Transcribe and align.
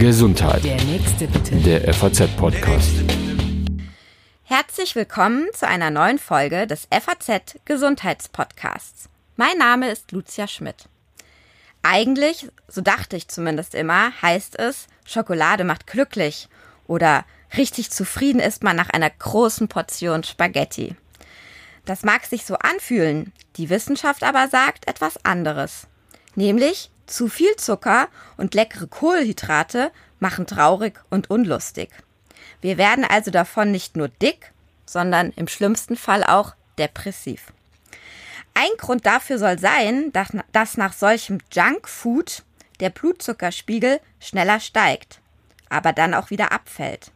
Gesundheit. 0.00 0.64
Der 0.64 0.82
nächste 0.82 1.28
bitte. 1.28 1.54
Der 1.56 1.94
FAZ-Podcast. 1.94 2.90
Herzlich 4.42 4.96
willkommen 4.96 5.46
zu 5.54 5.68
einer 5.68 5.90
neuen 5.90 6.18
Folge 6.18 6.66
des 6.66 6.88
FAZ 6.90 7.54
Gesundheitspodcasts. 7.64 9.08
Mein 9.36 9.56
Name 9.58 9.88
ist 9.88 10.10
Lucia 10.10 10.48
Schmidt. 10.48 10.88
Eigentlich, 11.84 12.48
so 12.66 12.80
dachte 12.80 13.16
ich 13.16 13.28
zumindest 13.28 13.76
immer, 13.76 14.10
heißt 14.20 14.58
es, 14.58 14.88
Schokolade 15.04 15.62
macht 15.62 15.86
glücklich 15.86 16.48
oder 16.88 17.24
richtig 17.56 17.92
zufrieden 17.92 18.40
ist 18.40 18.64
man 18.64 18.74
nach 18.74 18.90
einer 18.90 19.10
großen 19.10 19.68
Portion 19.68 20.24
Spaghetti. 20.24 20.96
Das 21.84 22.02
mag 22.02 22.24
sich 22.24 22.44
so 22.44 22.56
anfühlen, 22.56 23.32
die 23.58 23.70
Wissenschaft 23.70 24.24
aber 24.24 24.48
sagt 24.48 24.88
etwas 24.88 25.24
anderes. 25.24 25.86
Nämlich, 26.34 26.90
zu 27.06 27.28
viel 27.28 27.54
Zucker 27.56 28.08
und 28.36 28.54
leckere 28.54 28.86
Kohlenhydrate 28.86 29.90
machen 30.18 30.46
traurig 30.46 31.00
und 31.10 31.30
unlustig. 31.30 31.90
Wir 32.60 32.78
werden 32.78 33.04
also 33.04 33.30
davon 33.30 33.70
nicht 33.70 33.96
nur 33.96 34.08
dick, 34.08 34.52
sondern 34.86 35.30
im 35.36 35.48
schlimmsten 35.48 35.96
Fall 35.96 36.24
auch 36.24 36.54
depressiv. 36.78 37.52
Ein 38.54 38.70
Grund 38.78 39.04
dafür 39.04 39.38
soll 39.38 39.58
sein, 39.58 40.12
dass 40.12 40.76
nach 40.76 40.92
solchem 40.92 41.38
Junkfood 41.52 42.42
der 42.80 42.90
Blutzuckerspiegel 42.90 44.00
schneller 44.20 44.60
steigt, 44.60 45.20
aber 45.68 45.92
dann 45.92 46.14
auch 46.14 46.30
wieder 46.30 46.52
abfällt. 46.52 47.12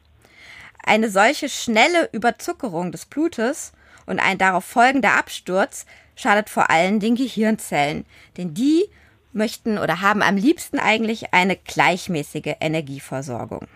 Eine 0.84 1.10
solche 1.10 1.48
schnelle 1.48 2.08
Überzuckerung 2.12 2.92
des 2.92 3.06
Blutes 3.06 3.72
und 4.06 4.18
ein 4.18 4.38
darauf 4.38 4.64
folgender 4.64 5.14
Absturz 5.14 5.86
schadet 6.16 6.50
vor 6.50 6.70
allem 6.70 7.00
den 7.00 7.16
Gehirnzellen, 7.16 8.04
denn 8.36 8.54
die 8.54 8.88
möchten 9.32 9.78
oder 9.78 10.00
haben 10.00 10.22
am 10.22 10.36
liebsten 10.36 10.78
eigentlich 10.78 11.32
eine 11.32 11.56
gleichmäßige 11.56 12.56
Energieversorgung. 12.60 13.68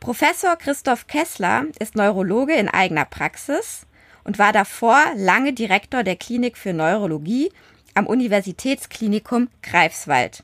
Professor 0.00 0.56
Christoph 0.56 1.06
Kessler 1.06 1.66
ist 1.78 1.94
Neurologe 1.94 2.54
in 2.54 2.68
eigener 2.68 3.04
Praxis 3.04 3.86
und 4.24 4.38
war 4.38 4.52
davor 4.52 4.98
lange 5.14 5.52
Direktor 5.52 6.02
der 6.02 6.16
Klinik 6.16 6.56
für 6.56 6.72
Neurologie 6.72 7.52
am 7.94 8.06
Universitätsklinikum 8.06 9.48
Greifswald. 9.62 10.42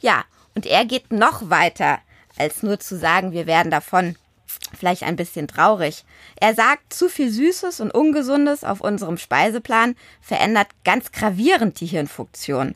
Ja, 0.00 0.24
und 0.54 0.66
er 0.66 0.84
geht 0.84 1.12
noch 1.12 1.50
weiter, 1.50 1.98
als 2.38 2.62
nur 2.62 2.80
zu 2.80 2.96
sagen, 2.96 3.32
wir 3.32 3.46
werden 3.46 3.70
davon 3.70 4.16
vielleicht 4.78 5.02
ein 5.02 5.16
bisschen 5.16 5.48
traurig. 5.48 6.04
Er 6.36 6.54
sagt, 6.54 6.92
zu 6.92 7.08
viel 7.08 7.30
Süßes 7.30 7.80
und 7.80 7.90
Ungesundes 7.90 8.64
auf 8.64 8.80
unserem 8.80 9.18
Speiseplan 9.18 9.96
verändert 10.20 10.68
ganz 10.84 11.12
gravierend 11.12 11.80
die 11.80 11.86
Hirnfunktion 11.86 12.74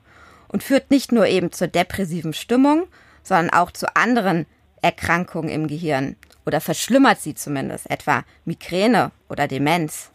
und 0.50 0.62
führt 0.62 0.90
nicht 0.90 1.12
nur 1.12 1.26
eben 1.26 1.52
zur 1.52 1.68
depressiven 1.68 2.32
Stimmung, 2.32 2.86
sondern 3.22 3.50
auch 3.50 3.70
zu 3.70 3.94
anderen 3.96 4.46
Erkrankungen 4.82 5.50
im 5.50 5.66
Gehirn 5.66 6.16
oder 6.46 6.60
verschlimmert 6.60 7.20
sie 7.20 7.34
zumindest, 7.34 7.90
etwa 7.90 8.24
Migräne 8.44 9.12
oder 9.28 9.46
Demenz. 9.46 10.10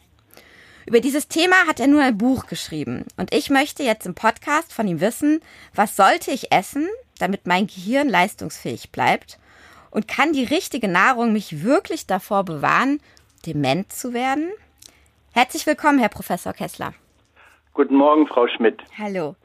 Über 0.85 0.99
dieses 0.99 1.27
Thema 1.27 1.55
hat 1.67 1.79
er 1.79 1.87
nun 1.87 2.01
ein 2.01 2.17
Buch 2.17 2.47
geschrieben 2.47 3.05
und 3.17 3.33
ich 3.33 3.49
möchte 3.49 3.83
jetzt 3.83 4.05
im 4.05 4.15
Podcast 4.15 4.73
von 4.73 4.87
ihm 4.87 5.01
wissen, 5.01 5.39
was 5.73 5.95
sollte 5.95 6.31
ich 6.31 6.51
essen, 6.51 6.87
damit 7.17 7.47
mein 7.47 7.67
Gehirn 7.67 8.09
leistungsfähig 8.09 8.91
bleibt 8.91 9.39
und 9.89 10.07
kann 10.07 10.33
die 10.33 10.43
richtige 10.43 10.87
Nahrung 10.87 11.31
mich 11.31 11.63
wirklich 11.63 12.05
davor 12.05 12.43
bewahren, 12.43 12.99
dement 13.45 13.91
zu 13.91 14.13
werden? 14.13 14.49
Herzlich 15.31 15.65
willkommen, 15.65 15.99
Herr 15.99 16.09
Professor 16.09 16.53
Kessler. 16.53 16.93
Guten 17.73 17.95
Morgen, 17.95 18.27
Frau 18.27 18.47
Schmidt. 18.47 18.81
Hallo. 18.97 19.35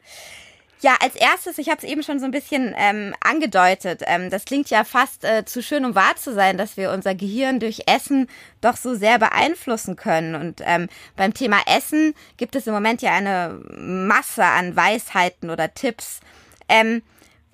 Ja, 0.82 0.96
als 1.00 1.14
erstes, 1.14 1.58
ich 1.58 1.68
habe 1.68 1.78
es 1.78 1.84
eben 1.84 2.02
schon 2.02 2.20
so 2.20 2.24
ein 2.24 2.30
bisschen 2.30 2.74
ähm, 2.78 3.14
angedeutet, 3.20 4.02
ähm, 4.06 4.30
das 4.30 4.46
klingt 4.46 4.70
ja 4.70 4.84
fast 4.84 5.24
äh, 5.24 5.44
zu 5.44 5.62
schön, 5.62 5.84
um 5.84 5.94
wahr 5.94 6.16
zu 6.16 6.32
sein, 6.32 6.56
dass 6.56 6.78
wir 6.78 6.90
unser 6.90 7.14
Gehirn 7.14 7.60
durch 7.60 7.82
Essen 7.86 8.28
doch 8.62 8.78
so 8.78 8.94
sehr 8.94 9.18
beeinflussen 9.18 9.96
können. 9.96 10.34
Und 10.34 10.62
ähm, 10.64 10.88
beim 11.16 11.34
Thema 11.34 11.58
Essen 11.66 12.14
gibt 12.38 12.56
es 12.56 12.66
im 12.66 12.72
Moment 12.72 13.02
ja 13.02 13.12
eine 13.12 13.60
Masse 13.76 14.42
an 14.42 14.74
Weisheiten 14.74 15.50
oder 15.50 15.74
Tipps. 15.74 16.20
Ähm, 16.66 17.02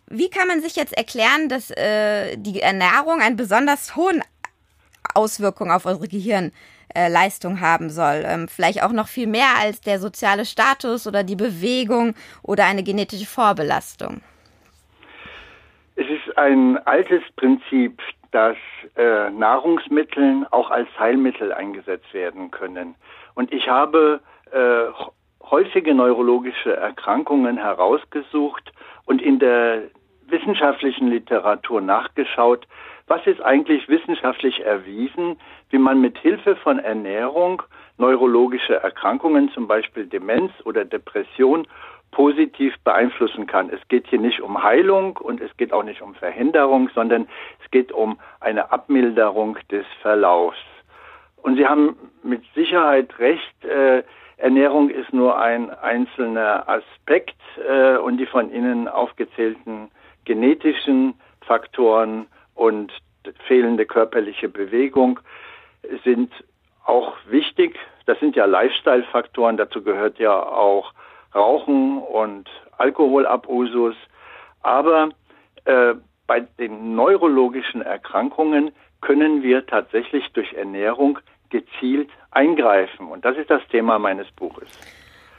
wie 0.09 0.31
kann 0.31 0.47
man 0.47 0.63
sich 0.63 0.77
jetzt 0.77 0.97
erklären, 0.97 1.49
dass 1.49 1.73
äh, 1.73 2.37
die 2.37 2.61
Ernährung 2.61 3.21
einen 3.21 3.37
besonders 3.37 3.97
hohen 3.97 4.23
Auswirkung 5.15 5.73
auf 5.73 5.85
unsere 5.85 6.07
Gehirn 6.07 6.53
äh, 6.97 7.09
Leistung 7.09 7.61
haben 7.61 7.91
soll. 7.91 8.25
Ähm, 8.25 8.49
vielleicht 8.49 8.83
auch 8.83 8.93
noch 8.93 9.09
viel 9.09 9.27
mehr 9.27 9.59
als 9.61 9.81
der 9.81 9.99
soziale 9.99 10.45
Status 10.45 11.07
oder 11.07 11.23
die 11.23 11.37
Bewegung 11.37 12.15
oder 12.43 12.65
eine 12.65 12.83
genetische 12.83 13.27
Vorbelastung. 13.27 14.23
Es 15.97 16.07
ist 16.09 16.37
ein 16.37 16.79
altes 16.87 17.23
Prinzip, 17.37 18.03
dass 18.31 18.57
äh, 18.97 19.31
Nahrungsmittel 19.31 20.47
auch 20.51 20.71
als 20.71 20.89
Heilmittel 20.99 21.53
eingesetzt 21.53 22.13
werden 22.13 22.51
können. 22.51 22.95
Und 23.35 23.53
ich 23.53 23.69
habe 23.69 24.21
äh, 24.53 24.85
häufige 25.51 25.95
neurologische 25.95 26.77
Erkrankungen 26.77 27.57
herausgesucht 27.57 28.73
und 29.05 29.23
in 29.23 29.39
der 29.39 29.83
wissenschaftlichen 30.29 31.09
Literatur 31.09 31.81
nachgeschaut, 31.81 32.67
was 33.07 33.25
ist 33.27 33.41
eigentlich 33.41 33.89
wissenschaftlich 33.89 34.65
erwiesen, 34.65 35.39
wie 35.71 35.79
man 35.79 36.01
mit 36.01 36.19
Hilfe 36.19 36.57
von 36.57 36.79
Ernährung 36.79 37.63
neurologische 37.99 38.75
Erkrankungen, 38.75 39.51
zum 39.51 39.67
Beispiel 39.67 40.07
Demenz 40.07 40.53
oder 40.65 40.85
Depression, 40.85 41.67
positiv 42.11 42.75
beeinflussen 42.85 43.47
kann. 43.47 43.71
Es 43.71 43.81
geht 43.89 44.07
hier 44.07 44.19
nicht 44.21 44.41
um 44.41 44.63
Heilung 44.63 45.17
und 45.17 45.41
es 45.41 45.55
geht 45.57 45.73
auch 45.73 45.83
nicht 45.83 46.03
um 46.03 46.15
Verhinderung, 46.15 46.89
sondern 46.95 47.29
es 47.63 47.71
geht 47.71 47.93
um 47.93 48.19
eine 48.41 48.71
Abmilderung 48.71 49.59
des 49.71 49.85
Verlaufs. 50.01 50.59
Und 51.37 51.57
Sie 51.57 51.67
haben 51.67 51.97
mit 52.23 52.43
Sicherheit 52.55 53.19
recht, 53.19 53.65
äh, 53.65 54.03
Ernährung 54.39 54.91
ist 54.91 55.13
nur 55.13 55.39
ein 55.39 55.71
einzelner 55.71 56.69
Aspekt 56.69 57.37
äh, 57.69 57.97
und 57.97 58.19
die 58.19 58.27
von 58.27 58.53
Ihnen 58.53 58.89
aufgezählten 58.89 59.91
genetischen 60.25 61.15
Faktoren 61.43 62.27
und 62.55 62.93
fehlende 63.47 63.87
körperliche 63.87 64.49
Bewegung 64.49 65.21
sind 66.05 66.33
auch 66.85 67.15
wichtig. 67.29 67.79
Das 68.07 68.19
sind 68.21 68.37
ja 68.37 68.45
Lifestyle-Faktoren. 68.45 69.57
Dazu 69.57 69.83
gehört 69.83 70.19
ja 70.19 70.41
auch 70.41 70.93
Rauchen 71.35 71.99
und 71.99 72.49
Alkoholabusus. 72.79 73.97
Aber 74.63 75.11
äh, 75.65 75.95
bei 76.27 76.41
den 76.41 76.95
neurologischen 76.95 77.83
Erkrankungen 77.83 78.73
können 79.01 79.43
wir 79.43 79.67
tatsächlich 79.67 80.33
durch 80.33 80.53
Ernährung 80.55 81.19
gezielt 81.51 82.11
eingreifen. 82.31 83.09
Und 83.09 83.25
das 83.25 83.37
ist 83.37 83.51
das 83.51 83.67
Thema 83.69 83.99
meines 83.99 84.31
Buches. 84.33 84.69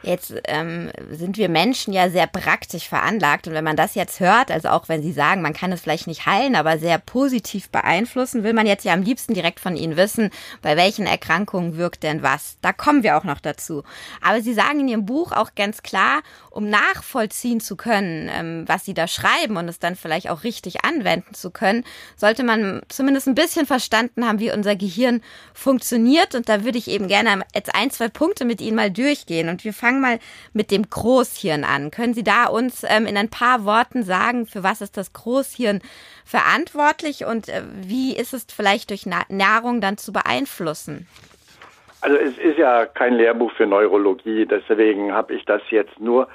Jetzt 0.03 0.33
ähm, 0.45 0.91
sind 1.09 1.37
wir 1.37 1.49
Menschen 1.49 1.91
ja 1.91 2.09
sehr 2.09 2.27
praktisch 2.27 2.87
veranlagt 2.87 3.47
und 3.47 3.53
wenn 3.53 3.63
man 3.63 3.75
das 3.75 3.95
jetzt 3.95 4.19
hört, 4.19 4.51
also 4.51 4.69
auch 4.69 4.89
wenn 4.89 5.01
Sie 5.01 5.11
sagen, 5.11 5.41
man 5.41 5.53
kann 5.53 5.71
es 5.71 5.81
vielleicht 5.81 6.05
nicht 6.05 6.27
heilen, 6.27 6.55
aber 6.55 6.77
sehr 6.77 6.99
positiv 6.99 7.69
beeinflussen, 7.69 8.43
will 8.43 8.53
man 8.53 8.67
jetzt 8.67 8.85
ja 8.85 8.93
am 8.93 9.01
liebsten 9.01 9.33
direkt 9.33 9.59
von 9.59 9.75
Ihnen 9.75 9.97
wissen, 9.97 10.29
bei 10.61 10.77
welchen 10.77 11.07
Erkrankungen 11.07 11.77
wirkt 11.77 12.03
denn 12.03 12.21
was. 12.21 12.57
Da 12.61 12.73
kommen 12.73 13.01
wir 13.01 13.17
auch 13.17 13.23
noch 13.23 13.39
dazu. 13.39 13.83
Aber 14.21 14.41
Sie 14.41 14.53
sagen 14.53 14.81
in 14.81 14.87
Ihrem 14.87 15.05
Buch 15.05 15.31
auch 15.31 15.55
ganz 15.55 15.81
klar, 15.81 16.21
um 16.51 16.69
nachvollziehen 16.69 17.59
zu 17.59 17.75
können, 17.75 18.29
ähm, 18.31 18.63
was 18.67 18.85
Sie 18.85 18.93
da 18.93 19.07
schreiben 19.07 19.57
und 19.57 19.67
es 19.67 19.79
dann 19.79 19.95
vielleicht 19.95 20.29
auch 20.29 20.43
richtig 20.43 20.85
anwenden 20.85 21.33
zu 21.33 21.49
können, 21.49 21.83
sollte 22.15 22.43
man 22.43 22.81
zumindest 22.87 23.27
ein 23.27 23.35
bisschen 23.35 23.65
verstanden 23.65 24.27
haben, 24.27 24.39
wie 24.39 24.51
unser 24.51 24.75
Gehirn 24.75 25.21
funktioniert. 25.53 26.35
Und 26.35 26.49
da 26.49 26.63
würde 26.63 26.77
ich 26.77 26.87
eben 26.87 27.07
gerne 27.07 27.43
jetzt 27.53 27.73
ein, 27.73 27.89
zwei 27.89 28.09
Punkte 28.09 28.45
mit 28.45 28.61
Ihnen 28.61 28.75
mal 28.75 28.91
durchgehen 28.91 29.49
und 29.49 29.63
wir 29.63 29.73
fangen 29.73 29.86
fangen 29.87 30.01
mal 30.01 30.19
mit 30.53 30.69
dem 30.69 30.89
Großhirn 30.89 31.63
an. 31.63 31.91
Können 31.91 32.13
Sie 32.13 32.23
da 32.23 32.47
uns 32.47 32.83
ähm, 32.87 33.05
in 33.05 33.15
ein 33.15 33.29
paar 33.29 33.63
Worten 33.63 34.03
sagen, 34.03 34.45
für 34.45 34.61
was 34.63 34.81
ist 34.81 34.97
das 34.97 35.13
Großhirn 35.13 35.81
verantwortlich 36.25 37.25
und 37.25 37.47
äh, 37.47 37.61
wie 37.73 38.15
ist 38.15 38.33
es 38.33 38.45
vielleicht 38.49 38.89
durch 38.89 39.05
Na 39.05 39.21
Nahrung 39.29 39.79
dann 39.79 39.97
zu 39.97 40.11
beeinflussen? 40.11 41.07
Also 42.01 42.17
es 42.17 42.37
ist 42.37 42.57
ja 42.57 42.85
kein 42.85 43.13
Lehrbuch 43.13 43.51
für 43.53 43.65
Neurologie, 43.65 44.45
deswegen 44.45 45.13
habe 45.13 45.33
ich 45.33 45.45
das 45.45 45.61
jetzt 45.69 45.99
nur 45.99 46.27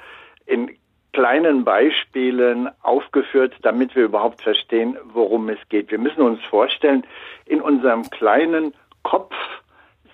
in 0.47 0.75
kleinen 1.13 1.63
Beispielen 1.63 2.69
aufgeführt, 2.81 3.53
damit 3.61 3.95
wir 3.95 4.05
überhaupt 4.05 4.41
verstehen, 4.41 4.97
worum 5.13 5.47
es 5.49 5.59
geht. 5.69 5.91
Wir 5.91 5.99
müssen 5.99 6.21
uns 6.21 6.43
vorstellen, 6.45 7.05
in 7.45 7.61
unserem 7.61 8.09
kleinen 8.09 8.73
Kopf 9.03 9.35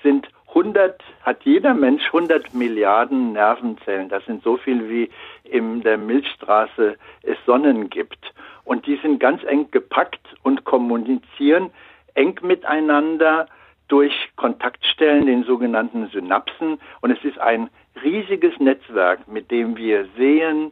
sind 0.03 0.27
100, 0.49 1.01
hat 1.21 1.43
jeder 1.43 1.73
Mensch 1.73 2.05
100 2.07 2.53
Milliarden 2.53 3.33
Nervenzellen. 3.33 4.09
Das 4.09 4.25
sind 4.25 4.43
so 4.43 4.57
viel 4.57 4.89
wie 4.89 5.09
in 5.43 5.81
der 5.81 5.97
Milchstraße 5.97 6.95
es 7.23 7.37
Sonnen 7.45 7.89
gibt. 7.89 8.33
Und 8.63 8.85
die 8.85 8.97
sind 8.97 9.19
ganz 9.19 9.43
eng 9.43 9.69
gepackt 9.71 10.21
und 10.43 10.63
kommunizieren 10.65 11.71
eng 12.15 12.39
miteinander 12.41 13.47
durch 13.87 14.13
Kontaktstellen, 14.35 15.25
den 15.25 15.43
sogenannten 15.43 16.07
Synapsen. 16.09 16.79
Und 17.01 17.11
es 17.11 17.23
ist 17.23 17.39
ein 17.39 17.69
riesiges 18.03 18.57
Netzwerk, 18.59 19.27
mit 19.27 19.51
dem 19.51 19.77
wir 19.77 20.07
sehen, 20.17 20.71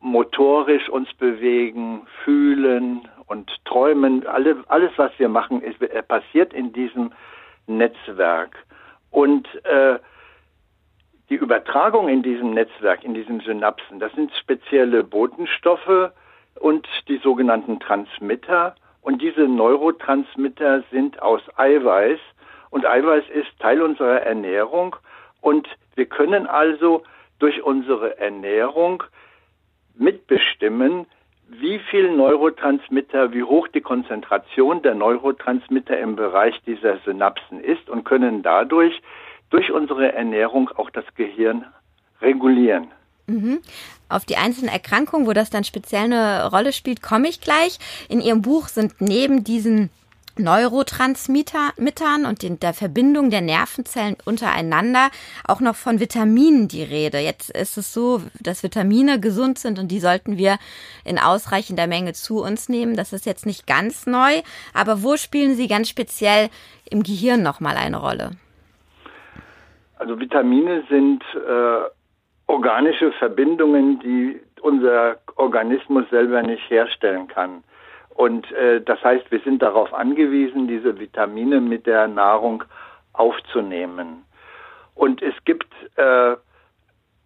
motorisch 0.00 0.88
uns 0.88 1.12
bewegen, 1.14 2.06
fühlen 2.24 3.08
und 3.26 3.50
träumen. 3.64 4.26
Alle, 4.26 4.56
alles, 4.68 4.90
was 4.96 5.12
wir 5.18 5.28
machen, 5.28 5.62
ist, 5.62 5.78
passiert 6.08 6.52
in 6.52 6.72
diesem 6.72 7.12
Netzwerk. 7.66 8.56
Und 9.10 9.46
äh, 9.64 9.98
die 11.30 11.36
Übertragung 11.36 12.08
in 12.08 12.22
diesem 12.22 12.52
Netzwerk, 12.54 13.04
in 13.04 13.14
diesen 13.14 13.40
Synapsen, 13.40 14.00
das 14.00 14.12
sind 14.12 14.32
spezielle 14.34 15.04
Botenstoffe 15.04 16.12
und 16.58 16.88
die 17.08 17.18
sogenannten 17.18 17.80
Transmitter. 17.80 18.74
Und 19.02 19.22
diese 19.22 19.42
Neurotransmitter 19.42 20.82
sind 20.90 21.20
aus 21.22 21.42
Eiweiß. 21.56 22.18
Und 22.70 22.86
Eiweiß 22.86 23.24
ist 23.32 23.58
Teil 23.58 23.82
unserer 23.82 24.22
Ernährung. 24.22 24.96
Und 25.40 25.68
wir 25.94 26.06
können 26.06 26.46
also 26.46 27.02
durch 27.38 27.62
unsere 27.62 28.18
Ernährung 28.18 29.02
mitbestimmen, 29.94 31.06
wie 31.48 31.78
viel 31.90 32.14
Neurotransmitter, 32.14 33.32
wie 33.32 33.42
hoch 33.42 33.68
die 33.68 33.80
Konzentration 33.80 34.82
der 34.82 34.94
Neurotransmitter 34.94 35.98
im 35.98 36.14
Bereich 36.16 36.54
dieser 36.66 36.98
Synapsen 37.04 37.60
ist 37.60 37.88
und 37.88 38.04
können 38.04 38.42
dadurch 38.42 39.00
durch 39.50 39.72
unsere 39.72 40.12
Ernährung 40.12 40.70
auch 40.76 40.90
das 40.90 41.04
Gehirn 41.14 41.64
regulieren. 42.20 42.88
Mhm. 43.26 43.60
Auf 44.08 44.24
die 44.24 44.36
einzelnen 44.36 44.70
Erkrankungen, 44.70 45.26
wo 45.26 45.32
das 45.32 45.50
dann 45.50 45.64
speziell 45.64 46.04
eine 46.04 46.50
Rolle 46.50 46.72
spielt, 46.72 47.02
komme 47.02 47.28
ich 47.28 47.40
gleich. 47.40 47.78
In 48.08 48.20
Ihrem 48.20 48.42
Buch 48.42 48.68
sind 48.68 49.00
neben 49.00 49.44
diesen 49.44 49.90
Neurotransmittern 50.38 52.26
und 52.26 52.42
den, 52.42 52.60
der 52.60 52.74
Verbindung 52.74 53.30
der 53.30 53.40
Nervenzellen 53.40 54.16
untereinander 54.24 55.10
auch 55.46 55.60
noch 55.60 55.76
von 55.76 56.00
Vitaminen 56.00 56.68
die 56.68 56.82
Rede. 56.82 57.18
Jetzt 57.18 57.50
ist 57.50 57.76
es 57.76 57.92
so, 57.92 58.22
dass 58.40 58.62
Vitamine 58.62 59.20
gesund 59.20 59.58
sind 59.58 59.78
und 59.78 59.88
die 59.88 60.00
sollten 60.00 60.38
wir 60.38 60.58
in 61.04 61.18
ausreichender 61.18 61.86
Menge 61.86 62.12
zu 62.12 62.42
uns 62.42 62.68
nehmen. 62.68 62.96
Das 62.96 63.12
ist 63.12 63.26
jetzt 63.26 63.46
nicht 63.46 63.66
ganz 63.66 64.06
neu, 64.06 64.42
aber 64.74 65.02
wo 65.02 65.16
spielen 65.16 65.54
sie 65.54 65.68
ganz 65.68 65.88
speziell 65.88 66.48
im 66.90 67.02
Gehirn 67.02 67.42
nochmal 67.42 67.76
eine 67.76 67.98
Rolle? 67.98 68.32
Also 69.98 70.18
Vitamine 70.18 70.84
sind 70.88 71.22
äh, 71.34 71.90
organische 72.46 73.12
Verbindungen, 73.12 73.98
die 74.00 74.40
unser 74.60 75.18
Organismus 75.36 76.04
selber 76.10 76.42
nicht 76.42 76.68
herstellen 76.70 77.28
kann. 77.28 77.62
Und 78.18 78.50
äh, 78.50 78.80
das 78.80 79.00
heißt, 79.04 79.30
wir 79.30 79.38
sind 79.40 79.62
darauf 79.62 79.94
angewiesen, 79.94 80.66
diese 80.66 80.98
Vitamine 80.98 81.60
mit 81.60 81.86
der 81.86 82.08
Nahrung 82.08 82.64
aufzunehmen. 83.12 84.24
Und 84.96 85.22
es 85.22 85.34
gibt 85.44 85.72
äh, 85.94 86.34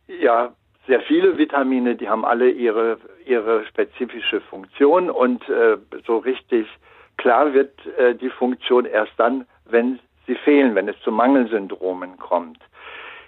ja 0.07 0.53
sehr 0.87 1.01
viele 1.01 1.39
Vitamine, 1.39 1.97
die 1.97 2.11
haben 2.11 2.27
alle 2.27 2.51
ihre 2.51 2.99
ihre 3.25 3.65
spezifische 3.65 4.43
Funktion 4.43 5.09
und 5.09 5.49
äh, 5.49 5.79
so 6.07 6.19
richtig 6.19 6.67
klar 7.17 7.55
wird 7.55 7.73
äh, 7.97 8.15
die 8.15 8.29
Funktion 8.29 8.85
erst 8.85 9.13
dann, 9.17 9.47
wenn 9.65 9.99
sie 10.27 10.35
fehlen, 10.35 10.75
wenn 10.75 10.89
es 10.89 11.01
zu 11.01 11.11
Mangelsyndromen 11.11 12.19
kommt. 12.19 12.59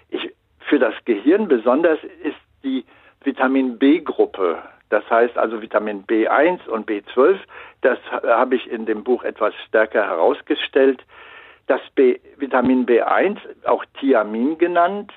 Ich, 0.09 0.31
für 0.59 0.77
das 0.77 0.93
Gehirn 1.05 1.47
besonders 1.47 1.97
ist 2.21 2.37
die 2.63 2.85
Vitamin 3.23 3.79
B-Gruppe 3.79 4.61
das 4.95 5.09
heißt 5.09 5.37
also 5.37 5.61
Vitamin 5.61 6.05
B1 6.05 6.69
und 6.69 6.89
B12, 6.89 7.37
das 7.81 7.99
habe 8.11 8.55
ich 8.55 8.71
in 8.71 8.85
dem 8.85 9.03
Buch 9.03 9.25
etwas 9.25 9.53
stärker 9.67 10.07
herausgestellt. 10.07 11.03
Das 11.67 11.81
B, 11.95 12.17
Vitamin 12.37 12.85
B1, 12.85 13.37
auch 13.65 13.83
Thiamin 13.99 14.57
genannt, 14.57 15.11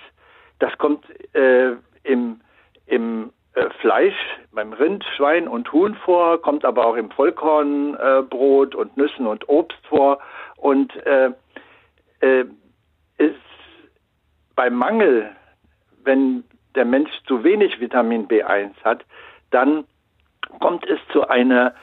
das 0.58 0.76
kommt 0.78 1.04
äh, 1.32 1.76
im, 2.02 2.40
im 2.86 3.30
äh, 3.54 3.70
Fleisch, 3.80 4.16
beim 4.50 4.72
Rind, 4.72 5.04
Schwein 5.16 5.46
und 5.46 5.72
Huhn 5.72 5.94
vor, 5.94 6.42
kommt 6.42 6.64
aber 6.64 6.84
auch 6.84 6.96
im 6.96 7.12
Vollkornbrot 7.12 8.74
äh, 8.74 8.76
und 8.76 8.96
Nüssen 8.96 9.28
und 9.28 9.48
Obst 9.48 9.86
vor 9.86 10.18
und 10.56 10.92
äh, 11.06 11.30
äh, 12.18 12.46
ist 13.18 13.36
beim 14.56 14.74
Mangel, 14.74 15.30
wenn 16.02 16.42
der 16.74 16.84
Mensch 16.84 17.12
zu 17.28 17.44
wenig 17.44 17.78
Vitamin 17.78 18.26
B1 18.26 18.72
hat, 18.82 19.04
dann 19.50 19.84
kommt 20.60 20.86
es 20.86 20.98
zu 21.12 21.28
einer 21.28 21.74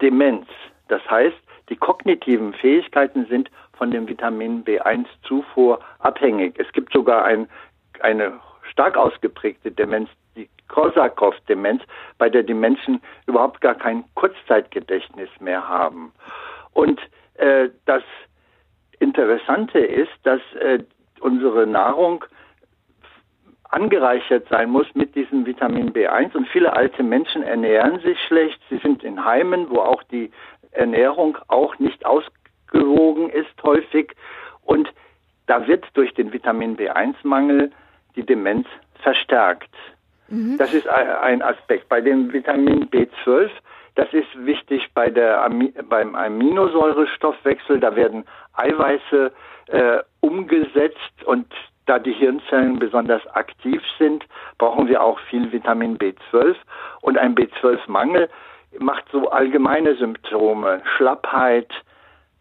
Demenz. 0.00 0.46
Das 0.88 1.02
heißt, 1.08 1.36
die 1.68 1.76
kognitiven 1.76 2.52
Fähigkeiten 2.54 3.26
sind 3.26 3.50
von 3.76 3.90
dem 3.90 4.08
Vitamin 4.08 4.64
B1-Zufuhr 4.64 5.80
abhängig. 5.98 6.54
Es 6.58 6.70
gibt 6.72 6.92
sogar 6.92 7.24
ein, 7.24 7.48
eine 8.00 8.38
stark 8.70 8.96
ausgeprägte 8.96 9.70
Demenz, 9.70 10.08
die 10.36 10.48
Korsakow-Demenz, 10.68 11.82
bei 12.18 12.28
der 12.28 12.42
die 12.42 12.54
Menschen 12.54 13.00
überhaupt 13.26 13.60
gar 13.60 13.74
kein 13.74 14.04
Kurzzeitgedächtnis 14.14 15.30
mehr 15.40 15.66
haben. 15.68 16.12
Und 16.72 17.00
äh, 17.34 17.70
das 17.86 18.02
Interessante 18.98 19.78
ist, 19.78 20.12
dass 20.22 20.40
äh, 20.60 20.82
unsere 21.20 21.66
Nahrung 21.66 22.24
angereichert 23.74 24.46
sein 24.48 24.70
muss 24.70 24.86
mit 24.94 25.14
diesem 25.14 25.46
Vitamin 25.46 25.92
B1. 25.92 26.36
Und 26.36 26.48
viele 26.48 26.72
alte 26.74 27.02
Menschen 27.02 27.42
ernähren 27.42 27.98
sich 28.00 28.18
schlecht. 28.26 28.60
Sie 28.70 28.78
sind 28.78 29.02
in 29.02 29.24
Heimen, 29.24 29.68
wo 29.68 29.80
auch 29.80 30.02
die 30.04 30.30
Ernährung 30.70 31.36
auch 31.48 31.78
nicht 31.78 32.06
ausgewogen 32.06 33.30
ist 33.30 33.62
häufig. 33.62 34.12
Und 34.62 34.92
da 35.46 35.66
wird 35.66 35.84
durch 35.94 36.14
den 36.14 36.32
Vitamin 36.32 36.76
B1-Mangel 36.76 37.72
die 38.16 38.24
Demenz 38.24 38.66
verstärkt. 39.02 39.74
Mhm. 40.28 40.56
Das 40.56 40.72
ist 40.72 40.88
ein 40.88 41.42
Aspekt. 41.42 41.88
Bei 41.88 42.00
dem 42.00 42.32
Vitamin 42.32 42.88
B12, 42.88 43.50
das 43.96 44.12
ist 44.12 44.28
wichtig 44.46 44.88
bei 44.94 45.10
der, 45.10 45.48
beim 45.88 46.14
Aminosäurestoffwechsel. 46.14 47.80
Da 47.80 47.94
werden 47.96 48.24
Eiweiße 48.54 49.32
äh, 49.66 49.98
umgesetzt 50.20 51.24
und 51.24 51.46
da 51.86 51.98
die 51.98 52.12
Hirnzellen 52.12 52.78
besonders 52.78 53.26
aktiv 53.34 53.82
sind, 53.98 54.24
brauchen 54.58 54.88
wir 54.88 55.02
auch 55.02 55.18
viel 55.30 55.52
Vitamin 55.52 55.98
B12. 55.98 56.56
Und 57.02 57.18
ein 57.18 57.34
B12-Mangel 57.34 58.28
macht 58.78 59.04
so 59.12 59.30
allgemeine 59.30 59.94
Symptome, 59.96 60.82
Schlappheit, 60.96 61.70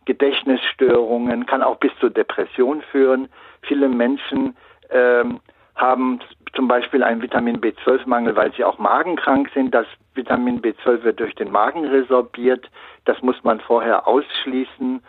Gedächtnisstörungen, 0.06 1.46
kann 1.46 1.62
auch 1.62 1.78
bis 1.78 1.92
zur 2.00 2.10
Depression 2.10 2.82
führen. 2.92 3.30
Viele 3.62 3.88
Menschen 3.88 4.56
ähm, 4.90 5.40
haben 5.76 6.20
zum 6.56 6.68
Beispiel 6.68 7.04
einen 7.04 7.22
Vitamin 7.22 7.60
B12-Mangel, 7.60 8.36
weil 8.36 8.54
sie 8.54 8.64
auch 8.64 8.78
magenkrank 8.78 9.50
sind. 9.54 9.74
Das 9.74 9.88
Vitamin 10.14 10.62
B12 10.62 11.04
wird 11.04 11.20
durch 11.20 11.36
den 11.36 11.52
Magen 11.52 11.86
resorbiert. 11.86 12.70
Das 13.06 13.22
muss 13.22 13.44
man 13.44 13.60
vorher 13.60 14.08
ausschließen. 14.08 15.02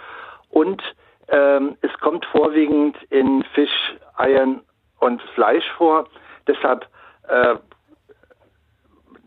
Und 0.50 0.82
ähm, 1.28 1.76
es 1.80 1.92
kommt 2.00 2.24
vorwiegend 2.26 2.96
in 3.10 3.42
Fisch, 3.54 3.96
Eiern 4.16 4.60
und 5.00 5.22
Fleisch 5.34 5.68
vor. 5.76 6.08
Deshalb, 6.46 6.86
äh, 7.28 7.56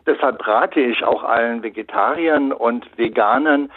deshalb 0.06 0.46
rate 0.48 0.80
ich 0.80 1.04
auch 1.04 1.24
allen 1.24 1.64
Vegetariern 1.64 2.52
und 2.52 2.86
Veganern, 2.98 3.72